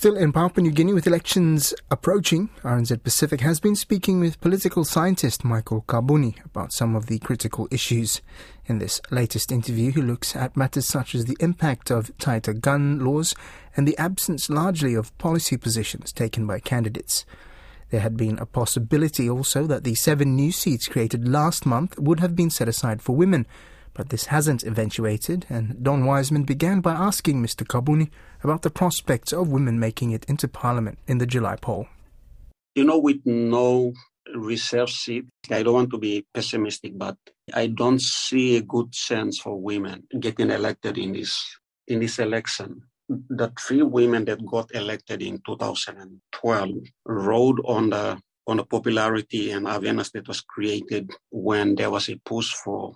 Still 0.00 0.16
in 0.16 0.32
Papua 0.32 0.62
New 0.62 0.70
Guinea 0.70 0.94
with 0.94 1.06
elections 1.06 1.74
approaching, 1.90 2.48
RNZ 2.62 3.02
Pacific 3.02 3.42
has 3.42 3.60
been 3.60 3.76
speaking 3.76 4.18
with 4.18 4.40
political 4.40 4.82
scientist 4.82 5.44
Michael 5.44 5.84
Kabuni 5.86 6.42
about 6.42 6.72
some 6.72 6.96
of 6.96 7.04
the 7.04 7.18
critical 7.18 7.68
issues. 7.70 8.22
In 8.64 8.78
this 8.78 9.02
latest 9.10 9.52
interview, 9.52 9.92
he 9.92 10.00
looks 10.00 10.34
at 10.34 10.56
matters 10.56 10.88
such 10.88 11.14
as 11.14 11.26
the 11.26 11.36
impact 11.38 11.90
of 11.90 12.16
tighter 12.16 12.54
gun 12.54 13.04
laws 13.04 13.34
and 13.76 13.86
the 13.86 13.98
absence 13.98 14.48
largely 14.48 14.94
of 14.94 15.14
policy 15.18 15.58
positions 15.58 16.14
taken 16.14 16.46
by 16.46 16.60
candidates. 16.60 17.26
There 17.90 18.00
had 18.00 18.16
been 18.16 18.38
a 18.38 18.46
possibility 18.46 19.28
also 19.28 19.66
that 19.66 19.84
the 19.84 19.96
seven 19.96 20.34
new 20.34 20.50
seats 20.50 20.88
created 20.88 21.28
last 21.28 21.66
month 21.66 21.98
would 21.98 22.20
have 22.20 22.34
been 22.34 22.48
set 22.48 22.68
aside 22.68 23.02
for 23.02 23.14
women, 23.14 23.46
but 23.94 24.10
this 24.10 24.26
hasn't 24.26 24.64
eventuated, 24.64 25.46
and 25.48 25.82
Don 25.82 26.04
Wiseman 26.04 26.44
began 26.44 26.80
by 26.80 26.92
asking 26.92 27.42
Mr. 27.42 27.66
Kabuni 27.66 28.10
about 28.42 28.62
the 28.62 28.70
prospects 28.70 29.32
of 29.32 29.48
women 29.48 29.78
making 29.78 30.10
it 30.10 30.24
into 30.26 30.48
Parliament 30.48 30.98
in 31.06 31.18
the 31.18 31.26
July 31.26 31.56
poll. 31.56 31.88
You 32.74 32.84
know, 32.84 32.98
with 32.98 33.20
no 33.24 33.92
reserve 34.34 34.90
seat, 34.90 35.24
I 35.50 35.62
don't 35.62 35.74
want 35.74 35.90
to 35.90 35.98
be 35.98 36.26
pessimistic, 36.32 36.96
but 36.96 37.16
I 37.52 37.66
don't 37.66 38.00
see 38.00 38.56
a 38.56 38.62
good 38.62 38.92
chance 38.92 39.40
for 39.40 39.60
women 39.60 40.04
getting 40.18 40.50
elected 40.50 40.98
in 40.98 41.12
this 41.12 41.42
in 41.88 42.00
this 42.00 42.18
election. 42.18 42.82
The 43.08 43.52
three 43.58 43.82
women 43.82 44.24
that 44.26 44.46
got 44.46 44.72
elected 44.72 45.20
in 45.20 45.40
2012 45.44 46.70
rode 47.06 47.60
on 47.64 47.90
the 47.90 48.20
on 48.46 48.56
the 48.58 48.64
popularity 48.64 49.50
and 49.50 49.66
awareness 49.68 50.10
that 50.12 50.28
was 50.28 50.40
created 50.40 51.10
when 51.30 51.74
there 51.74 51.90
was 51.90 52.08
a 52.08 52.16
push 52.24 52.52
for 52.52 52.94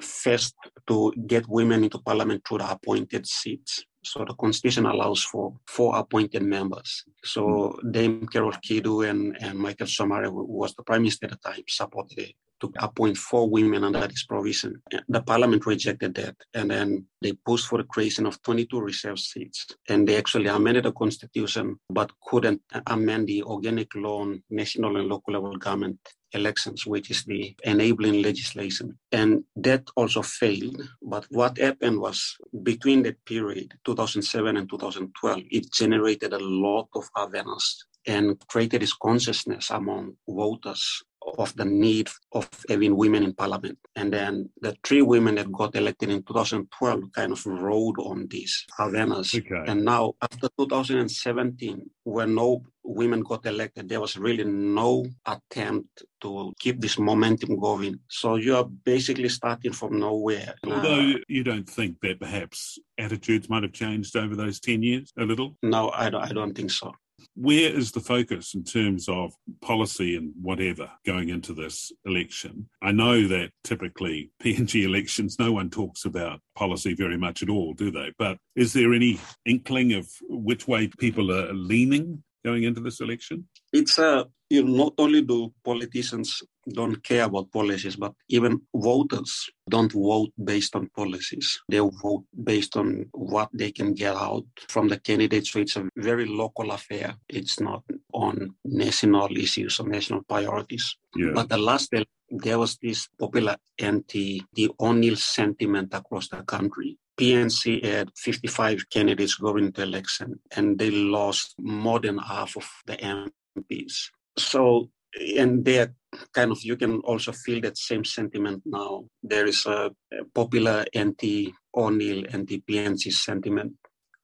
first 0.00 0.54
to 0.86 1.12
get 1.26 1.48
women 1.48 1.84
into 1.84 1.98
parliament 1.98 2.42
through 2.46 2.58
the 2.58 2.70
appointed 2.70 3.26
seats. 3.26 3.84
So 4.02 4.24
the 4.24 4.34
constitution 4.34 4.86
allows 4.86 5.22
for 5.22 5.54
four 5.66 5.96
appointed 5.96 6.42
members. 6.42 7.04
So 7.24 7.78
hmm. 7.80 7.90
Dame 7.90 8.26
Carol 8.26 8.52
Kidu 8.62 9.02
and, 9.02 9.36
and 9.40 9.58
Michael 9.58 9.86
Somare, 9.86 10.26
who 10.26 10.44
was 10.44 10.74
the 10.74 10.82
prime 10.82 11.02
minister 11.02 11.26
at 11.26 11.32
the 11.32 11.50
time, 11.50 11.64
supported 11.68 12.18
it 12.18 12.34
to 12.60 12.72
appoint 12.78 13.16
four 13.16 13.48
women 13.48 13.84
under 13.84 14.06
this 14.06 14.24
provision. 14.24 14.82
The 15.08 15.22
parliament 15.22 15.66
rejected 15.66 16.14
that, 16.16 16.36
and 16.54 16.70
then 16.70 17.06
they 17.22 17.32
pushed 17.32 17.66
for 17.66 17.78
the 17.78 17.84
creation 17.84 18.26
of 18.26 18.40
22 18.42 18.80
reserve 18.80 19.18
seats. 19.18 19.66
And 19.88 20.06
they 20.06 20.16
actually 20.16 20.48
amended 20.48 20.84
the 20.84 20.92
constitution, 20.92 21.78
but 21.88 22.10
couldn't 22.22 22.60
amend 22.86 23.28
the 23.28 23.42
organic 23.44 23.94
law 23.94 24.20
on 24.20 24.42
national 24.50 24.96
and 24.98 25.08
local 25.08 25.34
level 25.34 25.56
government 25.56 25.98
elections, 26.32 26.86
which 26.86 27.10
is 27.10 27.24
the 27.24 27.54
enabling 27.64 28.22
legislation. 28.22 28.98
And 29.12 29.44
that 29.56 29.88
also 29.96 30.22
failed. 30.22 30.80
But 31.02 31.26
what 31.30 31.58
happened 31.58 32.00
was 32.00 32.36
between 32.62 33.02
that 33.04 33.24
period, 33.24 33.74
2007 33.84 34.56
and 34.56 34.68
2012, 34.68 35.42
it 35.50 35.72
generated 35.72 36.32
a 36.32 36.38
lot 36.38 36.88
of 36.94 37.08
awareness 37.16 37.84
and 38.06 38.38
created 38.48 38.82
this 38.82 38.94
consciousness 38.94 39.70
among 39.70 40.16
voters 40.28 41.02
of 41.38 41.54
the 41.56 41.64
need 41.64 42.08
of 42.32 42.48
having 42.68 42.96
women 42.96 43.22
in 43.22 43.34
parliament. 43.34 43.78
And 43.94 44.12
then 44.12 44.48
the 44.60 44.76
three 44.84 45.02
women 45.02 45.34
that 45.36 45.52
got 45.52 45.76
elected 45.76 46.10
in 46.10 46.22
2012 46.22 47.12
kind 47.14 47.32
of 47.32 47.46
rode 47.46 47.98
on 47.98 48.26
this 48.30 48.64
awareness. 48.78 49.34
Okay. 49.34 49.64
And 49.66 49.84
now, 49.84 50.14
after 50.22 50.48
2017, 50.58 51.90
when 52.04 52.34
no 52.34 52.62
women 52.94 53.20
got 53.22 53.46
elected, 53.46 53.88
there 53.88 54.00
was 54.00 54.16
really 54.16 54.44
no 54.44 55.06
attempt 55.26 56.04
to 56.22 56.52
keep 56.58 56.80
this 56.80 56.98
momentum 56.98 57.58
going. 57.58 57.98
So 58.08 58.36
you 58.36 58.56
are 58.56 58.64
basically 58.64 59.28
starting 59.28 59.72
from 59.72 59.98
nowhere. 59.98 60.54
Although 60.64 61.14
you 61.28 61.44
don't 61.44 61.68
think 61.68 62.00
that 62.02 62.20
perhaps 62.20 62.78
attitudes 62.98 63.48
might 63.48 63.62
have 63.62 63.72
changed 63.72 64.16
over 64.16 64.36
those 64.36 64.60
10 64.60 64.82
years 64.82 65.12
a 65.18 65.24
little? 65.24 65.56
No, 65.62 65.90
I 65.90 66.10
don't, 66.10 66.22
I 66.22 66.32
don't 66.32 66.54
think 66.54 66.70
so. 66.70 66.92
Where 67.34 67.70
is 67.70 67.92
the 67.92 68.00
focus 68.00 68.54
in 68.54 68.64
terms 68.64 69.08
of 69.08 69.32
policy 69.60 70.16
and 70.16 70.32
whatever 70.40 70.90
going 71.04 71.28
into 71.28 71.52
this 71.52 71.92
election? 72.04 72.68
I 72.82 72.92
know 72.92 73.26
that 73.28 73.50
typically 73.64 74.30
PNG 74.42 74.84
elections, 74.84 75.38
no 75.38 75.52
one 75.52 75.70
talks 75.70 76.04
about 76.04 76.40
policy 76.54 76.94
very 76.94 77.16
much 77.16 77.42
at 77.42 77.50
all, 77.50 77.74
do 77.74 77.90
they? 77.90 78.12
But 78.18 78.38
is 78.56 78.72
there 78.72 78.92
any 78.92 79.20
inkling 79.44 79.92
of 79.92 80.08
which 80.28 80.66
way 80.66 80.88
people 80.98 81.30
are 81.30 81.52
leaning 81.52 82.22
going 82.44 82.64
into 82.64 82.80
this 82.80 83.00
election? 83.00 83.46
It's 83.72 83.98
a 83.98 84.26
you 84.50 84.64
know, 84.64 84.84
not 84.84 84.94
only 84.98 85.22
do 85.22 85.52
politicians 85.64 86.42
don't 86.68 87.02
care 87.04 87.24
about 87.24 87.52
policies, 87.52 87.96
but 87.96 88.12
even 88.28 88.60
voters 88.74 89.48
don't 89.68 89.92
vote 89.92 90.32
based 90.42 90.74
on 90.74 90.88
policies. 90.88 91.60
They 91.68 91.78
vote 91.78 92.24
based 92.44 92.76
on 92.76 93.06
what 93.12 93.48
they 93.54 93.70
can 93.70 93.94
get 93.94 94.16
out 94.16 94.44
from 94.68 94.88
the 94.88 94.98
candidates. 94.98 95.52
So 95.52 95.60
it's 95.60 95.76
a 95.76 95.88
very 95.96 96.26
local 96.26 96.72
affair. 96.72 97.14
It's 97.28 97.60
not 97.60 97.84
on 98.12 98.54
national 98.64 99.36
issues 99.36 99.78
or 99.78 99.88
national 99.88 100.24
priorities. 100.24 100.96
Yeah. 101.14 101.30
But 101.32 101.48
the 101.48 101.58
last 101.58 101.94
there 102.30 102.58
was 102.58 102.76
this 102.82 103.08
popular 103.18 103.56
anti 103.78 104.42
the 104.54 104.70
O'Neill 104.80 105.16
sentiment 105.16 105.94
across 105.94 106.28
the 106.28 106.42
country. 106.42 106.98
PNC 107.20 107.84
had 107.84 108.10
55 108.16 108.88
candidates 108.90 109.34
going 109.34 109.72
to 109.72 109.82
election, 109.82 110.40
and 110.56 110.78
they 110.78 110.90
lost 110.90 111.54
more 111.58 112.00
than 112.00 112.18
half 112.18 112.56
of 112.56 112.66
the 112.86 112.96
MPs. 112.96 114.08
So, 114.38 114.90
and 115.36 115.64
there 115.64 115.92
kind 116.32 116.50
of, 116.50 116.62
you 116.62 116.76
can 116.76 117.00
also 117.00 117.32
feel 117.32 117.60
that 117.60 117.76
same 117.76 118.04
sentiment 118.04 118.62
now. 118.64 119.04
There 119.22 119.46
is 119.46 119.66
a, 119.66 119.90
a 120.12 120.24
popular 120.34 120.84
anti 120.94 121.52
O'Neill, 121.76 122.24
anti 122.32 122.60
PNC 122.60 123.12
sentiment. 123.12 123.74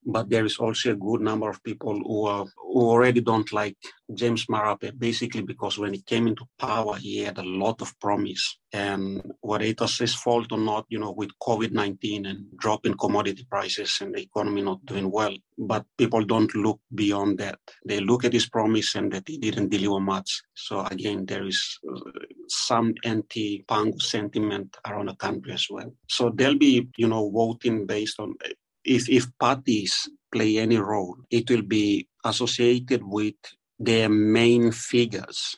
But 0.06 0.30
there 0.30 0.44
is 0.44 0.58
also 0.58 0.92
a 0.92 0.96
good 0.96 1.20
number 1.20 1.50
of 1.50 1.62
people 1.64 1.98
who 1.98 2.26
are 2.26 2.46
who 2.56 2.90
already 2.90 3.20
don't 3.20 3.52
like 3.52 3.76
James 4.14 4.46
Marape, 4.46 4.96
basically 4.98 5.42
because 5.42 5.78
when 5.78 5.94
he 5.94 6.02
came 6.02 6.26
into 6.26 6.44
power, 6.58 6.96
he 6.96 7.18
had 7.18 7.38
a 7.38 7.42
lot 7.42 7.80
of 7.80 7.98
promise. 8.00 8.58
And 8.72 9.22
whether 9.40 9.64
it 9.64 9.80
was 9.80 9.98
his 9.98 10.14
fault 10.14 10.52
or 10.52 10.58
not, 10.58 10.84
you 10.88 10.98
know, 10.98 11.12
with 11.12 11.30
COVID-19 11.42 12.28
and 12.28 12.44
drop 12.58 12.84
in 12.84 12.94
commodity 12.98 13.46
prices 13.50 13.98
and 14.00 14.14
the 14.14 14.20
economy 14.20 14.62
not 14.62 14.84
doing 14.84 15.10
well, 15.10 15.34
but 15.56 15.86
people 15.96 16.22
don't 16.24 16.54
look 16.54 16.80
beyond 16.94 17.38
that. 17.38 17.58
They 17.86 18.00
look 18.00 18.24
at 18.24 18.34
his 18.34 18.48
promise 18.48 18.94
and 18.94 19.10
that 19.12 19.26
he 19.26 19.38
didn't 19.38 19.70
deliver 19.70 20.00
much. 20.00 20.42
So 20.54 20.84
again, 20.84 21.24
there 21.24 21.46
is 21.46 21.78
uh, 21.90 22.00
some 22.48 22.94
anti-Pangu 23.04 24.02
sentiment 24.02 24.76
around 24.86 25.06
the 25.08 25.14
country 25.14 25.54
as 25.54 25.66
well. 25.70 25.92
So 26.08 26.30
they'll 26.34 26.58
be, 26.58 26.88
you 26.98 27.08
know, 27.08 27.30
voting 27.30 27.86
based 27.86 28.20
on 28.20 28.34
if, 28.86 29.08
if 29.08 29.26
parties 29.38 30.08
play 30.32 30.58
any 30.58 30.78
role, 30.78 31.16
it 31.30 31.50
will 31.50 31.62
be 31.62 32.08
associated 32.24 33.02
with 33.04 33.34
their 33.78 34.08
main 34.08 34.72
figures. 34.72 35.56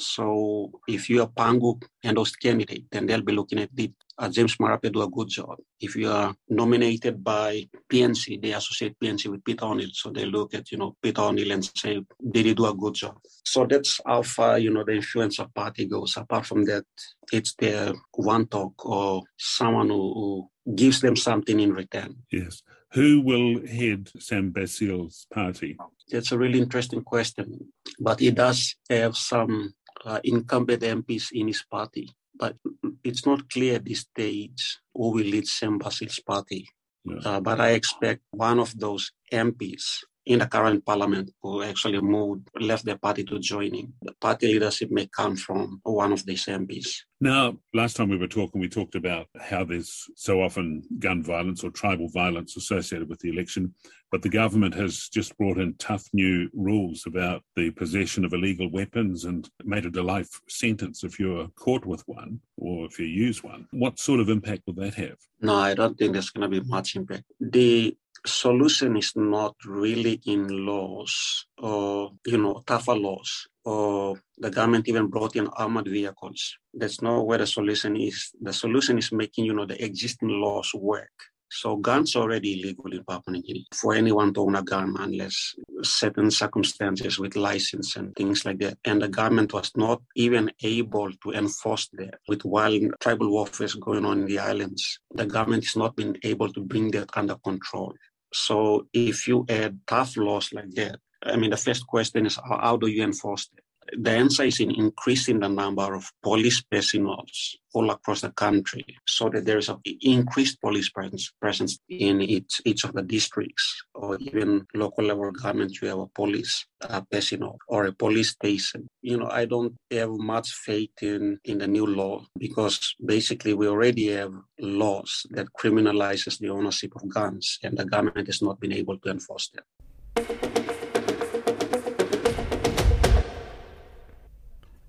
So 0.00 0.70
if 0.88 1.08
you 1.08 1.22
are 1.22 1.28
Pangu 1.28 1.82
endorsed 2.04 2.40
candidate, 2.40 2.84
then 2.90 3.06
they'll 3.06 3.22
be 3.22 3.32
looking 3.32 3.58
at 3.58 3.70
it. 3.76 3.92
Uh, 4.18 4.28
James 4.28 4.56
Marape 4.56 4.92
do 4.92 5.02
a 5.02 5.08
good 5.08 5.28
job. 5.28 5.56
If 5.80 5.96
you 5.96 6.10
are 6.10 6.34
nominated 6.48 7.24
by 7.24 7.68
PNC, 7.90 8.42
they 8.42 8.52
associate 8.52 8.96
PNC 9.02 9.28
with 9.28 9.44
Peter 9.44 9.64
O'Neill. 9.64 9.90
So 9.92 10.10
they 10.10 10.26
look 10.26 10.52
at, 10.52 10.70
you 10.70 10.78
know, 10.78 10.94
Peter 11.02 11.22
O'Neill 11.22 11.52
and 11.52 11.64
say, 11.74 12.02
did 12.30 12.46
he 12.46 12.54
do 12.54 12.66
a 12.66 12.74
good 12.74 12.94
job? 12.94 13.16
So 13.44 13.66
that's 13.66 13.98
how 14.04 14.22
far, 14.22 14.58
you 14.58 14.70
know, 14.70 14.84
the 14.84 14.92
influence 14.92 15.38
of 15.38 15.54
party 15.54 15.86
goes. 15.86 16.16
Apart 16.16 16.44
from 16.44 16.64
that, 16.66 16.84
it's 17.32 17.54
their 17.54 17.94
one 18.12 18.46
talk 18.46 18.84
or 18.84 19.22
someone 19.38 19.88
who, 19.88 20.48
who 20.66 20.74
gives 20.74 21.00
them 21.00 21.16
something 21.16 21.58
in 21.58 21.72
return. 21.72 22.16
Yes. 22.30 22.62
Who 22.92 23.20
will 23.20 23.66
head 23.66 24.10
Sam 24.18 24.50
Basil's 24.50 25.26
party? 25.32 25.76
That's 26.10 26.32
a 26.32 26.38
really 26.38 26.58
interesting 26.58 27.02
question. 27.02 27.72
But 28.00 28.18
he 28.18 28.32
does 28.32 28.74
have 28.88 29.16
some 29.16 29.74
uh, 30.04 30.20
incumbent 30.24 30.82
MPs 30.82 31.32
in 31.32 31.48
his 31.48 31.64
party. 31.70 32.08
But 32.34 32.56
it's 33.04 33.26
not 33.26 33.50
clear 33.50 33.76
at 33.76 33.84
this 33.84 34.00
stage 34.00 34.78
who 34.94 35.12
will 35.12 35.24
lead 35.24 35.46
Sam 35.46 35.78
Basil's 35.78 36.20
party. 36.20 36.68
Yeah. 37.04 37.16
Uh, 37.24 37.40
but 37.40 37.60
I 37.60 37.70
expect 37.70 38.22
one 38.30 38.58
of 38.58 38.78
those 38.78 39.12
MPs 39.32 40.04
in 40.30 40.38
the 40.38 40.46
current 40.46 40.86
parliament 40.86 41.28
who 41.42 41.60
actually 41.64 42.00
moved, 42.00 42.48
left 42.60 42.84
their 42.84 42.96
party 42.96 43.24
to 43.24 43.40
joining. 43.40 43.92
The 44.00 44.12
party 44.20 44.46
leadership 44.46 44.88
may 44.92 45.08
come 45.08 45.34
from 45.34 45.80
one 45.82 46.12
of 46.12 46.24
these 46.24 46.46
MPs. 46.46 47.02
Now, 47.20 47.56
last 47.74 47.96
time 47.96 48.08
we 48.08 48.16
were 48.16 48.28
talking, 48.28 48.60
we 48.60 48.68
talked 48.68 48.94
about 48.94 49.26
how 49.40 49.64
there's 49.64 50.06
so 50.14 50.40
often 50.40 50.84
gun 51.00 51.24
violence 51.24 51.64
or 51.64 51.70
tribal 51.70 52.08
violence 52.10 52.56
associated 52.56 53.08
with 53.08 53.18
the 53.18 53.28
election, 53.28 53.74
but 54.12 54.22
the 54.22 54.28
government 54.28 54.72
has 54.74 55.08
just 55.08 55.36
brought 55.36 55.58
in 55.58 55.74
tough 55.78 56.04
new 56.12 56.48
rules 56.54 57.02
about 57.08 57.42
the 57.56 57.72
possession 57.72 58.24
of 58.24 58.32
illegal 58.32 58.70
weapons 58.70 59.24
and 59.24 59.50
made 59.64 59.84
it 59.84 59.96
a 59.96 60.02
life 60.02 60.30
sentence 60.48 61.02
if 61.02 61.18
you're 61.18 61.48
caught 61.56 61.84
with 61.84 62.04
one 62.06 62.40
or 62.56 62.86
if 62.86 63.00
you 63.00 63.06
use 63.06 63.42
one. 63.42 63.66
What 63.72 63.98
sort 63.98 64.20
of 64.20 64.28
impact 64.28 64.62
will 64.66 64.74
that 64.74 64.94
have? 64.94 65.16
No, 65.40 65.56
I 65.56 65.74
don't 65.74 65.98
think 65.98 66.12
there's 66.12 66.30
going 66.30 66.48
to 66.48 66.60
be 66.60 66.66
much 66.68 66.94
impact. 66.94 67.24
The 67.40 67.96
solution 68.26 68.96
is 68.96 69.12
not 69.16 69.54
really 69.64 70.20
in 70.26 70.66
laws 70.66 71.46
or 71.58 72.12
you 72.26 72.38
know 72.38 72.62
tougher 72.66 72.94
laws 72.94 73.46
or 73.64 74.20
the 74.38 74.50
government 74.50 74.88
even 74.88 75.06
brought 75.06 75.36
in 75.36 75.46
armored 75.48 75.88
vehicles 75.88 76.56
that's 76.74 77.00
not 77.00 77.26
where 77.26 77.38
the 77.38 77.46
solution 77.46 77.96
is 77.96 78.30
the 78.40 78.52
solution 78.52 78.98
is 78.98 79.12
making 79.12 79.44
you 79.44 79.54
know 79.54 79.66
the 79.66 79.82
existing 79.84 80.28
laws 80.28 80.70
work 80.74 81.12
so 81.52 81.76
guns 81.76 82.14
are 82.14 82.22
already 82.22 82.60
illegal 82.60 82.92
in 82.92 83.02
Papua 83.04 83.32
New 83.32 83.42
Guinea 83.42 83.66
for 83.74 83.92
anyone 83.92 84.32
to 84.34 84.42
own 84.42 84.54
a 84.54 84.62
gun 84.62 84.94
unless 84.98 85.54
certain 85.82 86.30
circumstances 86.30 87.18
with 87.18 87.34
license 87.34 87.96
and 87.96 88.14
things 88.14 88.44
like 88.44 88.58
that. 88.60 88.78
And 88.84 89.02
the 89.02 89.08
government 89.08 89.52
was 89.52 89.72
not 89.76 90.00
even 90.14 90.52
able 90.62 91.10
to 91.10 91.32
enforce 91.32 91.88
that 91.94 92.20
with 92.28 92.44
wild 92.44 92.82
tribal 93.00 93.30
warfare 93.30 93.66
going 93.80 94.04
on 94.04 94.20
in 94.20 94.26
the 94.26 94.38
islands. 94.38 95.00
The 95.12 95.26
government 95.26 95.64
has 95.64 95.74
not 95.74 95.96
been 95.96 96.16
able 96.22 96.52
to 96.52 96.60
bring 96.60 96.92
that 96.92 97.10
under 97.16 97.34
control. 97.36 97.94
So 98.32 98.86
if 98.92 99.26
you 99.26 99.44
add 99.48 99.80
tough 99.86 100.16
laws 100.16 100.52
like 100.52 100.70
that, 100.72 101.00
I 101.22 101.36
mean, 101.36 101.50
the 101.50 101.56
first 101.56 101.86
question 101.86 102.26
is 102.26 102.36
how, 102.36 102.58
how 102.60 102.76
do 102.76 102.86
you 102.86 103.02
enforce 103.02 103.50
it? 103.56 103.64
The 103.96 104.10
answer 104.10 104.44
is 104.44 104.60
in 104.60 104.70
increasing 104.70 105.40
the 105.40 105.48
number 105.48 105.94
of 105.94 106.10
police 106.22 106.60
personnel 106.60 107.24
all 107.72 107.90
across 107.90 108.20
the 108.20 108.30
country 108.30 108.84
so 109.06 109.28
that 109.28 109.44
there 109.44 109.58
is 109.58 109.68
an 109.68 109.78
increased 110.02 110.60
police 110.60 110.90
presence, 110.90 111.32
presence 111.40 111.78
in 111.88 112.20
each, 112.20 112.60
each 112.64 112.84
of 112.84 112.92
the 112.92 113.02
districts 113.02 113.82
or 113.94 114.16
even 114.18 114.66
local 114.74 115.04
level 115.04 115.30
governments. 115.32 115.80
You 115.80 115.88
have 115.88 115.98
a 115.98 116.06
police 116.06 116.66
uh, 116.82 117.00
personnel 117.10 117.58
or 117.68 117.86
a 117.86 117.92
police 117.92 118.30
station. 118.30 118.86
You 119.02 119.18
know, 119.18 119.28
I 119.30 119.44
don't 119.44 119.74
have 119.90 120.10
much 120.10 120.50
faith 120.52 121.02
in, 121.02 121.38
in 121.44 121.58
the 121.58 121.68
new 121.68 121.86
law 121.86 122.24
because 122.38 122.94
basically 123.04 123.54
we 123.54 123.68
already 123.68 124.08
have 124.08 124.34
laws 124.58 125.26
that 125.30 125.48
criminalizes 125.58 126.38
the 126.38 126.50
ownership 126.50 126.92
of 126.96 127.08
guns 127.08 127.58
and 127.62 127.76
the 127.76 127.84
government 127.84 128.26
has 128.26 128.42
not 128.42 128.60
been 128.60 128.72
able 128.72 128.98
to 128.98 129.10
enforce 129.10 129.50
them. 129.50 130.59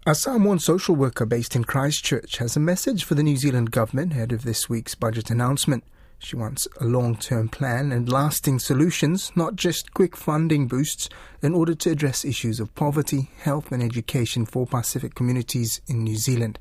A 0.03 0.15
Samoan 0.15 0.57
social 0.57 0.95
worker 0.95 1.27
based 1.27 1.55
in 1.55 1.63
Christchurch 1.63 2.37
has 2.37 2.57
a 2.57 2.59
message 2.59 3.03
for 3.03 3.13
the 3.13 3.21
New 3.21 3.37
Zealand 3.37 3.69
government 3.69 4.13
ahead 4.13 4.31
of 4.31 4.41
this 4.41 4.67
week's 4.67 4.95
budget 4.95 5.29
announcement. 5.29 5.83
She 6.17 6.35
wants 6.35 6.67
a 6.79 6.85
long 6.85 7.15
term 7.15 7.49
plan 7.49 7.91
and 7.91 8.11
lasting 8.11 8.57
solutions, 8.57 9.31
not 9.35 9.55
just 9.55 9.93
quick 9.93 10.17
funding 10.17 10.67
boosts, 10.67 11.07
in 11.43 11.53
order 11.53 11.75
to 11.75 11.91
address 11.91 12.25
issues 12.25 12.59
of 12.59 12.73
poverty, 12.73 13.29
health, 13.41 13.71
and 13.71 13.83
education 13.83 14.47
for 14.47 14.65
Pacific 14.65 15.13
communities 15.13 15.81
in 15.85 16.03
New 16.03 16.17
Zealand. 16.17 16.57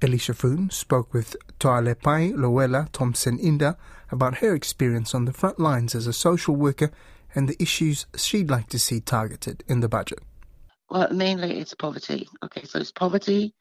Eleisha 0.00 0.34
Foon 0.34 0.68
spoke 0.68 1.14
with 1.14 1.36
Toalepai 1.60 2.34
Loela 2.34 2.90
Thompson 2.90 3.38
Inda 3.38 3.76
about 4.10 4.38
her 4.38 4.56
experience 4.56 5.14
on 5.14 5.26
the 5.26 5.32
front 5.32 5.60
lines 5.60 5.94
as 5.94 6.08
a 6.08 6.12
social 6.12 6.56
worker 6.56 6.90
and 7.32 7.48
the 7.48 7.62
issues 7.62 8.06
she'd 8.16 8.50
like 8.50 8.68
to 8.70 8.78
see 8.80 8.98
targeted 8.98 9.62
in 9.68 9.78
the 9.78 9.88
budget. 9.88 10.18
Well, 10.92 11.08
mainly 11.12 11.58
it's 11.60 11.74
poverty. 11.74 12.28
Okay, 12.44 12.64
so 12.64 12.78
it's 12.80 12.92
poverty 12.92 13.54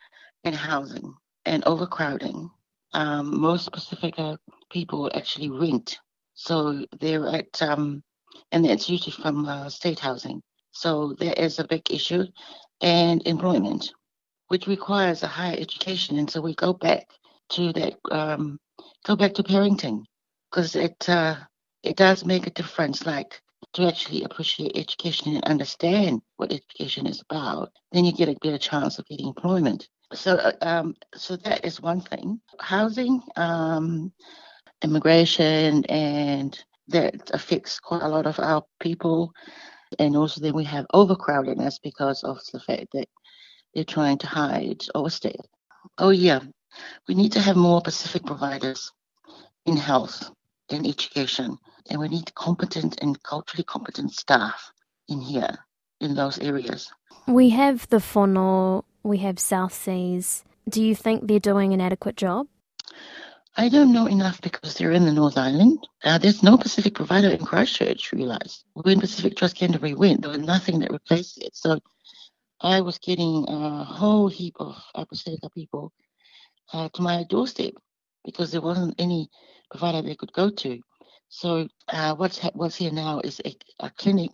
and 0.43 0.55
housing 0.55 1.15
and 1.45 1.63
overcrowding. 1.65 2.51
Um, 2.93 3.39
most 3.41 3.71
Pacific 3.73 4.15
people 4.69 5.11
actually 5.15 5.49
rent, 5.49 5.99
so 6.35 6.85
they're 6.99 7.27
at, 7.29 7.61
um, 7.63 8.03
and 8.51 8.67
it's 8.67 8.89
usually 8.89 9.13
from 9.13 9.47
uh, 9.47 9.69
state 9.69 9.99
housing. 9.99 10.43
So 10.73 11.15
there 11.19 11.35
is 11.37 11.59
a 11.59 11.67
big 11.67 11.91
issue, 11.91 12.25
and 12.81 13.25
employment, 13.27 13.93
which 14.49 14.67
requires 14.67 15.23
a 15.23 15.27
higher 15.27 15.57
education. 15.57 16.19
And 16.19 16.29
so 16.29 16.41
we 16.41 16.55
go 16.55 16.73
back 16.73 17.07
to 17.51 17.73
that, 17.73 17.95
um, 18.11 18.59
go 19.05 19.15
back 19.17 19.35
to 19.35 19.43
parenting, 19.43 20.05
because 20.51 20.75
it 20.75 21.09
uh, 21.09 21.37
it 21.83 21.97
does 21.97 22.25
make 22.25 22.47
a 22.47 22.51
difference. 22.51 23.05
Like 23.05 23.41
to 23.73 23.87
actually 23.87 24.23
appreciate 24.23 24.75
education 24.75 25.35
and 25.35 25.43
understand 25.45 26.21
what 26.37 26.51
education 26.51 27.07
is 27.07 27.21
about, 27.21 27.71
then 27.91 28.05
you 28.05 28.11
get 28.11 28.29
a 28.29 28.35
better 28.41 28.57
chance 28.57 28.99
of 28.99 29.07
getting 29.07 29.27
employment. 29.27 29.87
So, 30.13 30.35
uh, 30.35 30.53
um, 30.61 30.95
so 31.15 31.37
that 31.37 31.63
is 31.63 31.81
one 31.81 32.01
thing. 32.01 32.41
Housing, 32.59 33.21
um, 33.37 34.11
immigration, 34.81 35.85
and 35.85 36.57
that 36.89 37.31
affects 37.33 37.79
quite 37.79 38.03
a 38.03 38.09
lot 38.09 38.25
of 38.25 38.39
our 38.39 38.63
people. 38.79 39.31
And 39.99 40.15
also, 40.15 40.41
then 40.41 40.53
we 40.53 40.65
have 40.65 40.85
overcrowdedness 40.93 41.79
because 41.81 42.23
of 42.23 42.39
the 42.51 42.59
fact 42.59 42.87
that 42.93 43.07
they're 43.73 43.83
trying 43.85 44.17
to 44.19 44.27
hide 44.27 44.83
overstay. 44.95 45.35
Oh 45.97 46.09
yeah, 46.09 46.41
we 47.07 47.15
need 47.15 47.31
to 47.33 47.41
have 47.41 47.55
more 47.55 47.81
Pacific 47.81 48.25
providers 48.25 48.91
in 49.65 49.77
health 49.77 50.31
and 50.71 50.87
education 50.87 51.57
and 51.89 51.99
we 51.99 52.07
need 52.07 52.33
competent 52.35 53.01
and 53.01 53.21
culturally 53.23 53.63
competent 53.63 54.11
staff 54.13 54.71
in 55.07 55.19
here, 55.21 55.57
in 55.99 56.15
those 56.15 56.39
areas. 56.39 56.91
We 57.27 57.49
have 57.49 57.87
the 57.89 57.97
Fono, 57.97 58.85
we 59.03 59.17
have 59.17 59.39
South 59.39 59.73
Seas. 59.73 60.43
Do 60.69 60.83
you 60.83 60.95
think 60.95 61.27
they're 61.27 61.39
doing 61.39 61.73
an 61.73 61.81
adequate 61.81 62.15
job? 62.15 62.47
I 63.57 63.67
don't 63.67 63.91
know 63.91 64.05
enough 64.05 64.39
because 64.41 64.75
they're 64.75 64.91
in 64.91 65.05
the 65.05 65.11
North 65.11 65.37
Island. 65.37 65.85
Uh, 66.03 66.17
there's 66.17 66.41
no 66.41 66.57
Pacific 66.57 66.93
provider 66.93 67.29
in 67.29 67.45
Christchurch, 67.45 68.13
realize. 68.13 68.63
When 68.73 69.01
Pacific 69.01 69.35
Trust 69.35 69.57
Canterbury 69.57 69.93
went, 69.93 70.21
there 70.21 70.31
was 70.31 70.39
nothing 70.39 70.79
that 70.79 70.91
replaced 70.91 71.37
it. 71.39 71.55
So 71.55 71.79
I 72.61 72.79
was 72.79 72.97
getting 72.99 73.45
a 73.49 73.83
whole 73.83 74.29
heap 74.29 74.55
of 74.59 74.77
Pacifica 75.09 75.49
people 75.49 75.91
uh, 76.71 76.87
to 76.93 77.01
my 77.01 77.25
doorstep 77.29 77.73
because 78.23 78.51
there 78.51 78.61
wasn't 78.61 78.95
any 78.97 79.29
provider 79.71 80.01
they 80.01 80.15
could 80.15 80.33
go 80.33 80.49
to. 80.49 80.79
So 81.29 81.67
uh, 81.87 82.13
what's 82.15 82.37
ha- 82.37 82.51
what's 82.53 82.75
here 82.75 82.91
now 82.91 83.21
is 83.21 83.41
a, 83.45 83.55
a, 83.79 83.89
clinic 83.89 84.31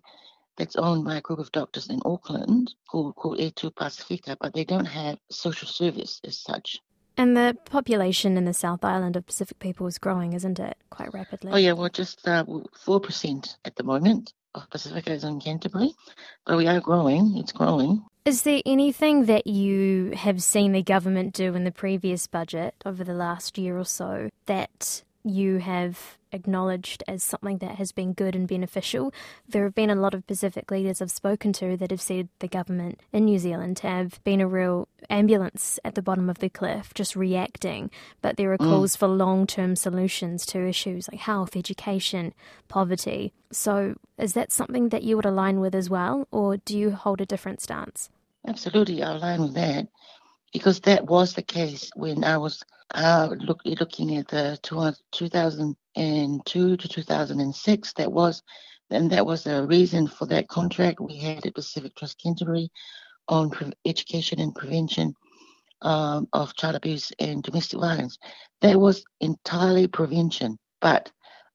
that's 0.57 0.75
owned 0.75 1.05
by 1.05 1.17
a 1.17 1.21
group 1.21 1.39
of 1.39 1.51
doctors 1.51 1.89
in 1.89 1.99
Auckland 2.03 2.73
called 2.89 3.15
called 3.15 3.39
Etu 3.39 3.71
Pasifika, 3.71 4.35
but 4.41 4.53
they 4.53 4.65
don't 4.65 4.85
have 4.85 5.19
social 5.29 5.67
service 5.67 6.19
as 6.25 6.37
such. 6.37 6.79
And 7.15 7.35
the 7.35 7.55
population 7.65 8.37
in 8.37 8.45
the 8.45 8.53
South 8.53 8.83
Island 8.83 9.15
of 9.15 9.25
Pacific 9.25 9.57
people 9.57 9.87
is 9.87 9.97
growing, 9.97 10.33
isn't 10.33 10.59
it? 10.59 10.77
Quite 10.91 11.13
rapidly. 11.13 11.51
Oh, 11.51 11.57
yeah, 11.57 11.71
well, 11.71 11.89
just 11.89 12.27
uh, 12.27 12.45
4% 12.45 13.55
at 13.65 13.75
the 13.75 13.83
moment 13.83 14.33
of 14.53 14.69
Pacificos 14.69 15.23
in 15.23 15.39
Canterbury. 15.39 15.93
But 16.45 16.57
we 16.57 16.67
are 16.67 16.79
growing, 16.79 17.35
it's 17.37 17.51
growing. 17.51 18.05
Is 18.25 18.43
there 18.43 18.61
anything 18.67 19.25
that 19.25 19.47
you 19.47 20.11
have 20.11 20.43
seen 20.43 20.73
the 20.73 20.83
government 20.83 21.33
do 21.33 21.55
in 21.55 21.63
the 21.63 21.71
previous 21.71 22.27
budget 22.27 22.75
over 22.85 23.03
the 23.03 23.13
last 23.13 23.57
year 23.57 23.79
or 23.79 23.85
so 23.85 24.29
that 24.45 25.01
you 25.29 25.57
have 25.57 26.17
acknowledged 26.31 27.03
as 27.07 27.23
something 27.23 27.57
that 27.59 27.75
has 27.75 27.91
been 27.91 28.13
good 28.13 28.35
and 28.35 28.47
beneficial. 28.47 29.13
There 29.47 29.63
have 29.63 29.75
been 29.75 29.89
a 29.89 29.95
lot 29.95 30.13
of 30.13 30.27
Pacific 30.27 30.69
leaders 30.71 31.01
I've 31.01 31.11
spoken 31.11 31.53
to 31.53 31.77
that 31.77 31.91
have 31.91 32.01
said 32.01 32.29
the 32.39 32.47
government 32.47 33.01
in 33.13 33.25
New 33.25 33.39
Zealand 33.39 33.79
have 33.79 34.23
been 34.23 34.41
a 34.41 34.47
real 34.47 34.87
ambulance 35.09 35.79
at 35.85 35.95
the 35.95 36.01
bottom 36.01 36.29
of 36.29 36.39
the 36.39 36.49
cliff, 36.49 36.93
just 36.93 37.15
reacting. 37.15 37.89
But 38.21 38.37
there 38.37 38.51
are 38.51 38.57
mm. 38.57 38.69
calls 38.69 38.95
for 38.95 39.07
long 39.07 39.47
term 39.47 39.75
solutions 39.75 40.45
to 40.47 40.67
issues 40.67 41.07
like 41.09 41.21
health, 41.21 41.55
education, 41.55 42.33
poverty. 42.67 43.33
So, 43.51 43.95
is 44.17 44.33
that 44.33 44.51
something 44.51 44.89
that 44.89 45.03
you 45.03 45.15
would 45.15 45.25
align 45.25 45.59
with 45.59 45.73
as 45.75 45.89
well, 45.89 46.27
or 46.31 46.57
do 46.57 46.77
you 46.77 46.91
hold 46.91 47.21
a 47.21 47.25
different 47.25 47.61
stance? 47.61 48.09
Absolutely, 48.45 49.03
I 49.03 49.11
align 49.15 49.41
with 49.41 49.53
that 49.55 49.87
because 50.53 50.81
that 50.81 51.05
was 51.05 51.33
the 51.33 51.41
case 51.41 51.89
when 51.95 52.23
I 52.23 52.37
was 52.37 52.63
uh, 52.93 53.29
look, 53.39 53.61
looking 53.65 54.17
at 54.17 54.27
the 54.27 54.57
2002 54.61 56.77
to 56.77 56.87
2006. 56.87 57.93
That 57.93 58.11
was, 58.11 58.43
and 58.89 59.11
that 59.11 59.25
was 59.25 59.43
the 59.43 59.65
reason 59.65 60.07
for 60.07 60.25
that 60.27 60.47
contract 60.47 60.99
we 60.99 61.17
had 61.17 61.45
at 61.45 61.55
Pacific 61.55 61.95
Trust 61.95 62.21
Canterbury 62.21 62.69
on 63.27 63.49
pre- 63.49 63.73
education 63.85 64.39
and 64.39 64.55
prevention 64.55 65.13
um, 65.81 66.27
of 66.33 66.55
child 66.55 66.75
abuse 66.75 67.11
and 67.19 67.43
domestic 67.43 67.79
violence. 67.79 68.17
That 68.61 68.79
was 68.79 69.03
entirely 69.21 69.87
prevention. 69.87 70.57
But 70.81 71.11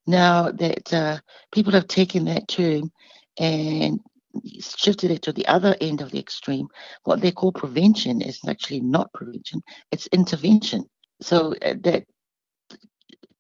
now 0.07 0.51
that 0.51 0.93
uh, 0.93 1.19
people 1.53 1.73
have 1.73 1.89
taken 1.89 2.25
that 2.27 2.49
term 2.49 2.91
and 3.39 4.01
shifted 4.61 5.11
it 5.11 5.23
to 5.23 5.33
the 5.33 5.47
other 5.47 5.77
end 5.81 6.01
of 6.01 6.11
the 6.11 6.19
extreme. 6.19 6.67
What 7.05 7.21
they 7.21 7.33
call 7.33 7.53
prevention 7.53 8.23
is 8.23 8.41
actually 8.49 8.81
not 8.81 9.13
prevention, 9.13 9.63
it's 9.91 10.07
intervention. 10.09 10.85
So 11.23 11.55
uh, 11.63 11.75
that 11.81 12.05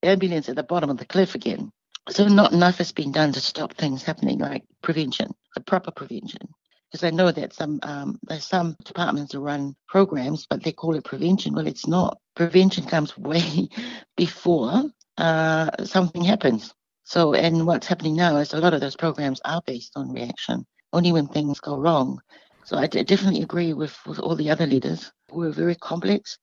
ambulance 0.02 0.48
at 0.48 0.56
the 0.56 0.62
bottom 0.62 0.90
of 0.90 0.98
the 0.98 1.06
cliff 1.06 1.34
again. 1.34 1.70
So 2.10 2.26
not 2.26 2.52
enough 2.52 2.78
has 2.78 2.92
been 2.92 3.12
done 3.12 3.32
to 3.32 3.40
stop 3.40 3.74
things 3.74 4.02
happening 4.02 4.38
like 4.38 4.64
prevention, 4.82 5.32
the 5.54 5.60
proper 5.60 5.92
prevention. 5.92 6.48
Because 6.90 7.04
I 7.04 7.10
know 7.10 7.30
that 7.30 7.54
some 7.54 7.78
um, 7.82 8.18
there's 8.24 8.46
some 8.46 8.76
departments 8.84 9.32
that 9.32 9.40
run 9.40 9.74
programs, 9.88 10.46
but 10.46 10.62
they 10.62 10.72
call 10.72 10.94
it 10.94 11.04
prevention. 11.04 11.54
Well, 11.54 11.66
it's 11.66 11.86
not. 11.86 12.18
Prevention 12.34 12.84
comes 12.84 13.16
way 13.30 13.68
before 14.16 14.84
uh, 15.16 15.70
something 15.84 16.24
happens. 16.24 16.74
So, 17.04 17.34
and 17.34 17.66
what's 17.66 17.86
happening 17.86 18.16
now 18.16 18.36
is 18.36 18.52
a 18.52 18.58
lot 18.58 18.74
of 18.74 18.80
those 18.80 18.96
programs 18.96 19.40
are 19.44 19.62
based 19.66 19.92
on 19.96 20.12
reaction 20.12 20.66
only 20.92 21.12
when 21.12 21.26
things 21.28 21.60
go 21.60 21.76
wrong. 21.76 22.20
So 22.64 22.76
I 22.76 22.86
definitely 22.86 23.42
agree 23.42 23.72
with, 23.72 23.96
with 24.06 24.18
all 24.18 24.36
the 24.36 24.50
other 24.50 24.66
leaders. 24.66 25.10
We're 25.30 25.50
very 25.50 25.74
complex 25.74 26.38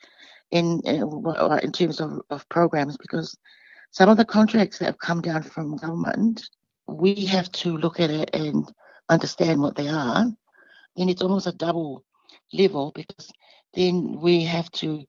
in 0.52 0.82
uh, 0.86 0.92
in, 0.92 1.60
in 1.64 1.72
terms 1.72 2.00
of, 2.00 2.22
of 2.30 2.48
programs 2.50 2.98
because 2.98 3.38
some 3.92 4.10
of 4.10 4.18
the 4.18 4.26
contracts 4.26 4.78
that 4.80 4.86
have 4.86 5.00
come 5.00 5.22
down 5.22 5.44
from 5.44 5.78
government, 5.78 6.48
we 6.88 7.26
have 7.26 7.52
to 7.52 7.78
look 7.78 8.00
at 8.00 8.10
it 8.10 8.30
and 8.34 8.72
understand 9.10 9.62
what 9.62 9.76
they 9.76 9.88
are. 9.88 10.26
And 10.98 11.10
it's 11.10 11.22
almost 11.22 11.48
a 11.48 11.52
double 11.52 12.04
level 12.54 12.92
because 12.94 13.32
then 13.74 14.20
we 14.20 14.44
have 14.44 14.70
to 14.72 15.06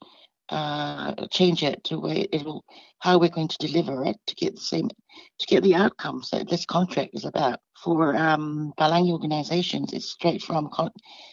uh, 0.51 1.15
change 1.29 1.63
it 1.63 1.83
to 1.85 1.99
where 1.99 2.27
it'll 2.33 2.65
how 2.99 3.19
we're 3.19 3.31
going 3.31 3.49
to 3.49 3.67
deliver 3.67 4.05
it 4.05 4.17
to 4.27 4.35
get 4.35 4.55
the 4.55 4.61
same 4.61 4.89
to 4.89 5.47
get 5.47 5.63
the 5.63 5.75
outcomes 5.75 6.31
that 6.31 6.49
this 6.49 6.67
contract 6.67 7.11
is 7.15 7.25
about. 7.25 7.61
For 7.83 8.15
um, 8.17 8.73
organisations, 8.79 9.93
it's 9.93 10.11
straight 10.11 10.43
from 10.43 10.71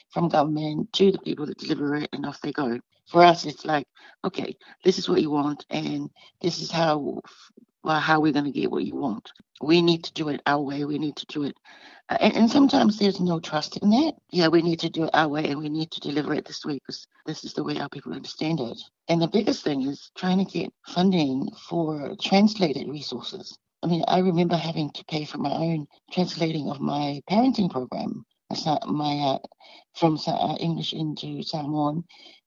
from 0.10 0.30
government 0.30 0.94
to 0.94 1.12
the 1.12 1.20
people 1.20 1.46
that 1.46 1.58
deliver 1.58 1.96
it, 1.96 2.10
and 2.14 2.26
off 2.26 2.40
they 2.42 2.52
go. 2.54 2.80
For 3.08 3.24
us, 3.24 3.46
it's 3.46 3.66
like, 3.66 3.88
okay, 4.26 4.56
this 4.84 4.98
is 4.98 5.10
what 5.10 5.22
you 5.22 5.32
want, 5.32 5.66
and 5.70 6.10
this 6.42 6.62
is 6.62 6.72
how 6.72 7.22
well, 7.84 8.00
how 8.00 8.20
we're 8.20 8.34
going 8.34 8.46
to 8.46 8.52
get 8.52 8.72
what 8.72 8.86
you 8.86 8.96
want. 8.96 9.32
We 9.62 9.82
need 9.82 10.04
to 10.04 10.14
do 10.14 10.30
it 10.30 10.42
our 10.46 10.62
way. 10.62 10.86
We 10.86 11.00
need 11.00 11.16
to 11.18 11.26
do 11.28 11.44
it 11.44 11.56
and, 12.10 12.36
and, 12.36 12.50
sometimes 12.50 12.98
there's 12.98 13.20
no 13.20 13.40
trust 13.40 13.78
in 13.78 13.90
that. 13.90 14.14
Yeah, 14.32 14.48
we 14.48 14.62
need 14.62 14.80
to 14.80 14.90
do 14.90 15.04
it 15.06 15.10
our 15.14 15.28
way 15.28 15.50
and 15.50 15.60
we 15.60 15.70
need 15.70 15.92
to 15.92 16.00
deliver 16.00 16.34
it 16.34 16.46
this 16.46 16.64
way 16.66 16.76
because 16.76 17.06
this 17.26 17.44
is 17.44 17.54
the 17.54 17.64
way 17.64 17.78
our 17.80 17.90
people 17.90 18.14
understand 18.14 18.60
it. 18.60 18.78
And 19.10 19.22
the 19.22 19.28
biggest 19.28 19.64
thing 19.64 19.84
is 19.84 20.12
trying 20.16 20.38
to 20.38 20.46
get 20.46 20.72
funding 20.86 21.50
for 21.70 22.16
translated 22.22 22.88
resources. 22.88 23.58
I 23.84 23.88
mean, 23.88 24.04
I 24.08 24.20
remember 24.20 24.56
having 24.56 24.90
to 24.92 25.06
pay 25.06 25.26
for 25.26 25.38
my 25.38 25.52
own 25.52 25.88
translating 26.12 26.70
of 26.70 26.80
my 26.80 27.22
parenting 27.30 27.70
program, 27.70 28.26
my 28.50 29.18
uh, 29.20 29.40
from 29.96 30.18
uh, 30.26 30.56
English 30.60 30.94
into 30.94 31.44
Samoan 31.44 32.04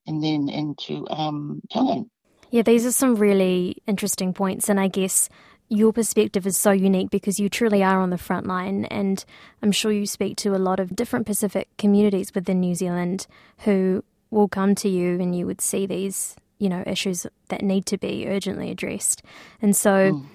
and 0.06 0.22
then 0.22 0.48
into 0.48 1.06
um, 1.10 1.60
Tongan. 1.72 2.10
Yeah, 2.50 2.62
these 2.62 2.84
are 2.84 2.92
some 2.92 3.14
really 3.14 3.76
interesting 3.86 4.34
points, 4.34 4.68
and 4.68 4.80
I 4.80 4.88
guess 4.88 5.28
your 5.70 5.92
perspective 5.92 6.46
is 6.46 6.58
so 6.58 6.72
unique 6.72 7.10
because 7.10 7.38
you 7.38 7.48
truly 7.48 7.82
are 7.82 8.00
on 8.00 8.10
the 8.10 8.18
front 8.18 8.46
line, 8.46 8.84
and 8.86 9.24
I'm 9.62 9.72
sure 9.72 9.92
you 9.92 10.04
speak 10.04 10.36
to 10.38 10.54
a 10.54 10.58
lot 10.58 10.80
of 10.80 10.96
different 10.96 11.26
Pacific 11.26 11.68
communities 11.78 12.34
within 12.34 12.60
New 12.60 12.74
Zealand 12.74 13.28
who 13.58 14.04
will 14.30 14.48
come 14.48 14.74
to 14.74 14.88
you, 14.88 15.20
and 15.20 15.34
you 15.34 15.46
would 15.46 15.60
see 15.60 15.86
these, 15.86 16.34
you 16.58 16.68
know, 16.68 16.82
issues 16.86 17.24
that 17.48 17.62
need 17.62 17.86
to 17.86 17.96
be 17.96 18.26
urgently 18.28 18.70
addressed. 18.70 19.22
And 19.62 19.76
so, 19.76 20.12
mm. 20.12 20.26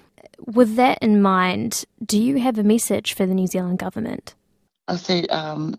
with 0.48 0.78
that 0.78 1.00
in 1.02 1.22
mind, 1.22 1.84
do 2.04 2.22
you 2.22 2.40
have 2.40 2.58
a 2.58 2.64
message 2.64 3.14
for 3.14 3.26
the 3.26 3.34
New 3.34 3.48
Zealand 3.48 3.80
government? 3.80 4.36
I'll 4.88 4.98
say 4.98 5.26
um, 5.26 5.76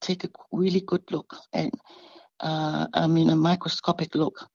take 0.00 0.24
a 0.24 0.30
really 0.50 0.80
good 0.80 1.02
look 1.12 1.36
at, 1.52 1.70
uh, 2.40 2.86
I 2.92 3.06
mean, 3.06 3.30
a 3.30 3.36
microscopic 3.36 4.16
look 4.16 4.48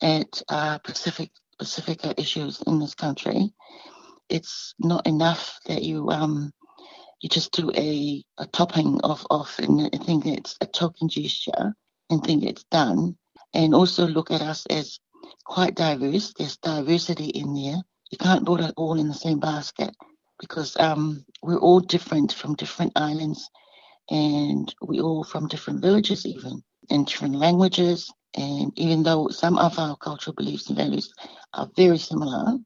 at 0.00 0.42
uh, 0.48 0.78
Pacific 0.78 1.30
Pacifica 1.58 2.14
issues 2.18 2.62
in 2.66 2.78
this 2.78 2.94
country, 2.94 3.52
it's 4.28 4.74
not 4.78 5.06
enough 5.06 5.58
that 5.66 5.82
you 5.82 6.10
um 6.10 6.52
you 7.20 7.28
just 7.28 7.52
do 7.52 7.70
a, 7.76 8.24
a 8.38 8.46
topping 8.46 9.00
of 9.02 9.24
off 9.30 9.58
and 9.60 9.90
think 10.04 10.26
it's 10.26 10.56
a 10.60 10.66
token 10.66 11.08
gesture 11.08 11.74
and 12.10 12.22
think 12.22 12.42
it's 12.42 12.64
done. 12.64 13.16
And 13.54 13.74
also 13.74 14.06
look 14.06 14.32
at 14.32 14.42
us 14.42 14.66
as 14.66 14.98
quite 15.44 15.76
diverse. 15.76 16.34
There's 16.36 16.56
diversity 16.56 17.26
in 17.26 17.54
there. 17.54 17.80
You 18.10 18.18
can't 18.18 18.44
put 18.44 18.60
it 18.60 18.74
all 18.76 18.98
in 18.98 19.06
the 19.06 19.14
same 19.14 19.38
basket 19.38 19.94
because 20.40 20.76
um, 20.78 21.24
we're 21.42 21.60
all 21.60 21.78
different 21.78 22.32
from 22.32 22.56
different 22.56 22.92
islands 22.96 23.48
and 24.10 24.74
we 24.82 25.00
all 25.00 25.22
from 25.22 25.46
different 25.46 25.80
villages 25.80 26.26
even 26.26 26.62
and 26.90 27.06
different 27.06 27.36
languages 27.36 28.12
and 28.34 28.72
even 28.76 29.02
though 29.02 29.28
some 29.28 29.58
of 29.58 29.78
our 29.78 29.96
cultural 29.96 30.34
beliefs 30.34 30.68
and 30.68 30.76
values 30.76 31.12
are 31.54 31.68
very 31.76 31.98
similar, 31.98 32.58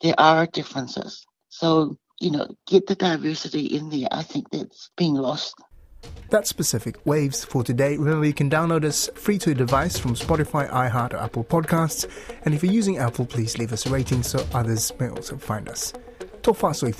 there 0.00 0.18
are 0.18 0.46
differences. 0.46 1.26
So, 1.48 1.96
you 2.20 2.30
know, 2.30 2.48
get 2.66 2.86
the 2.86 2.94
diversity 2.94 3.66
in 3.66 3.90
there. 3.90 4.08
I 4.10 4.22
think 4.22 4.50
that's 4.50 4.90
being 4.96 5.14
lost. 5.14 5.54
That's 6.30 6.52
Pacific 6.52 7.04
Waves 7.04 7.44
for 7.44 7.62
today. 7.62 7.96
Remember, 7.96 8.24
you 8.24 8.32
can 8.32 8.48
download 8.48 8.84
us 8.84 9.10
free 9.14 9.36
to 9.38 9.50
your 9.50 9.56
device 9.56 9.98
from 9.98 10.14
Spotify, 10.14 10.70
iHeart, 10.70 11.12
or 11.12 11.18
Apple 11.18 11.44
Podcasts. 11.44 12.08
And 12.44 12.54
if 12.54 12.62
you're 12.62 12.72
using 12.72 12.98
Apple, 12.98 13.26
please 13.26 13.58
leave 13.58 13.72
us 13.72 13.84
a 13.86 13.90
rating 13.90 14.22
so 14.22 14.46
others 14.54 14.92
may 14.98 15.08
also 15.08 15.36
find 15.36 15.68
us. 15.68 15.92
Tō 16.42 16.56
whāsoi 16.56 16.94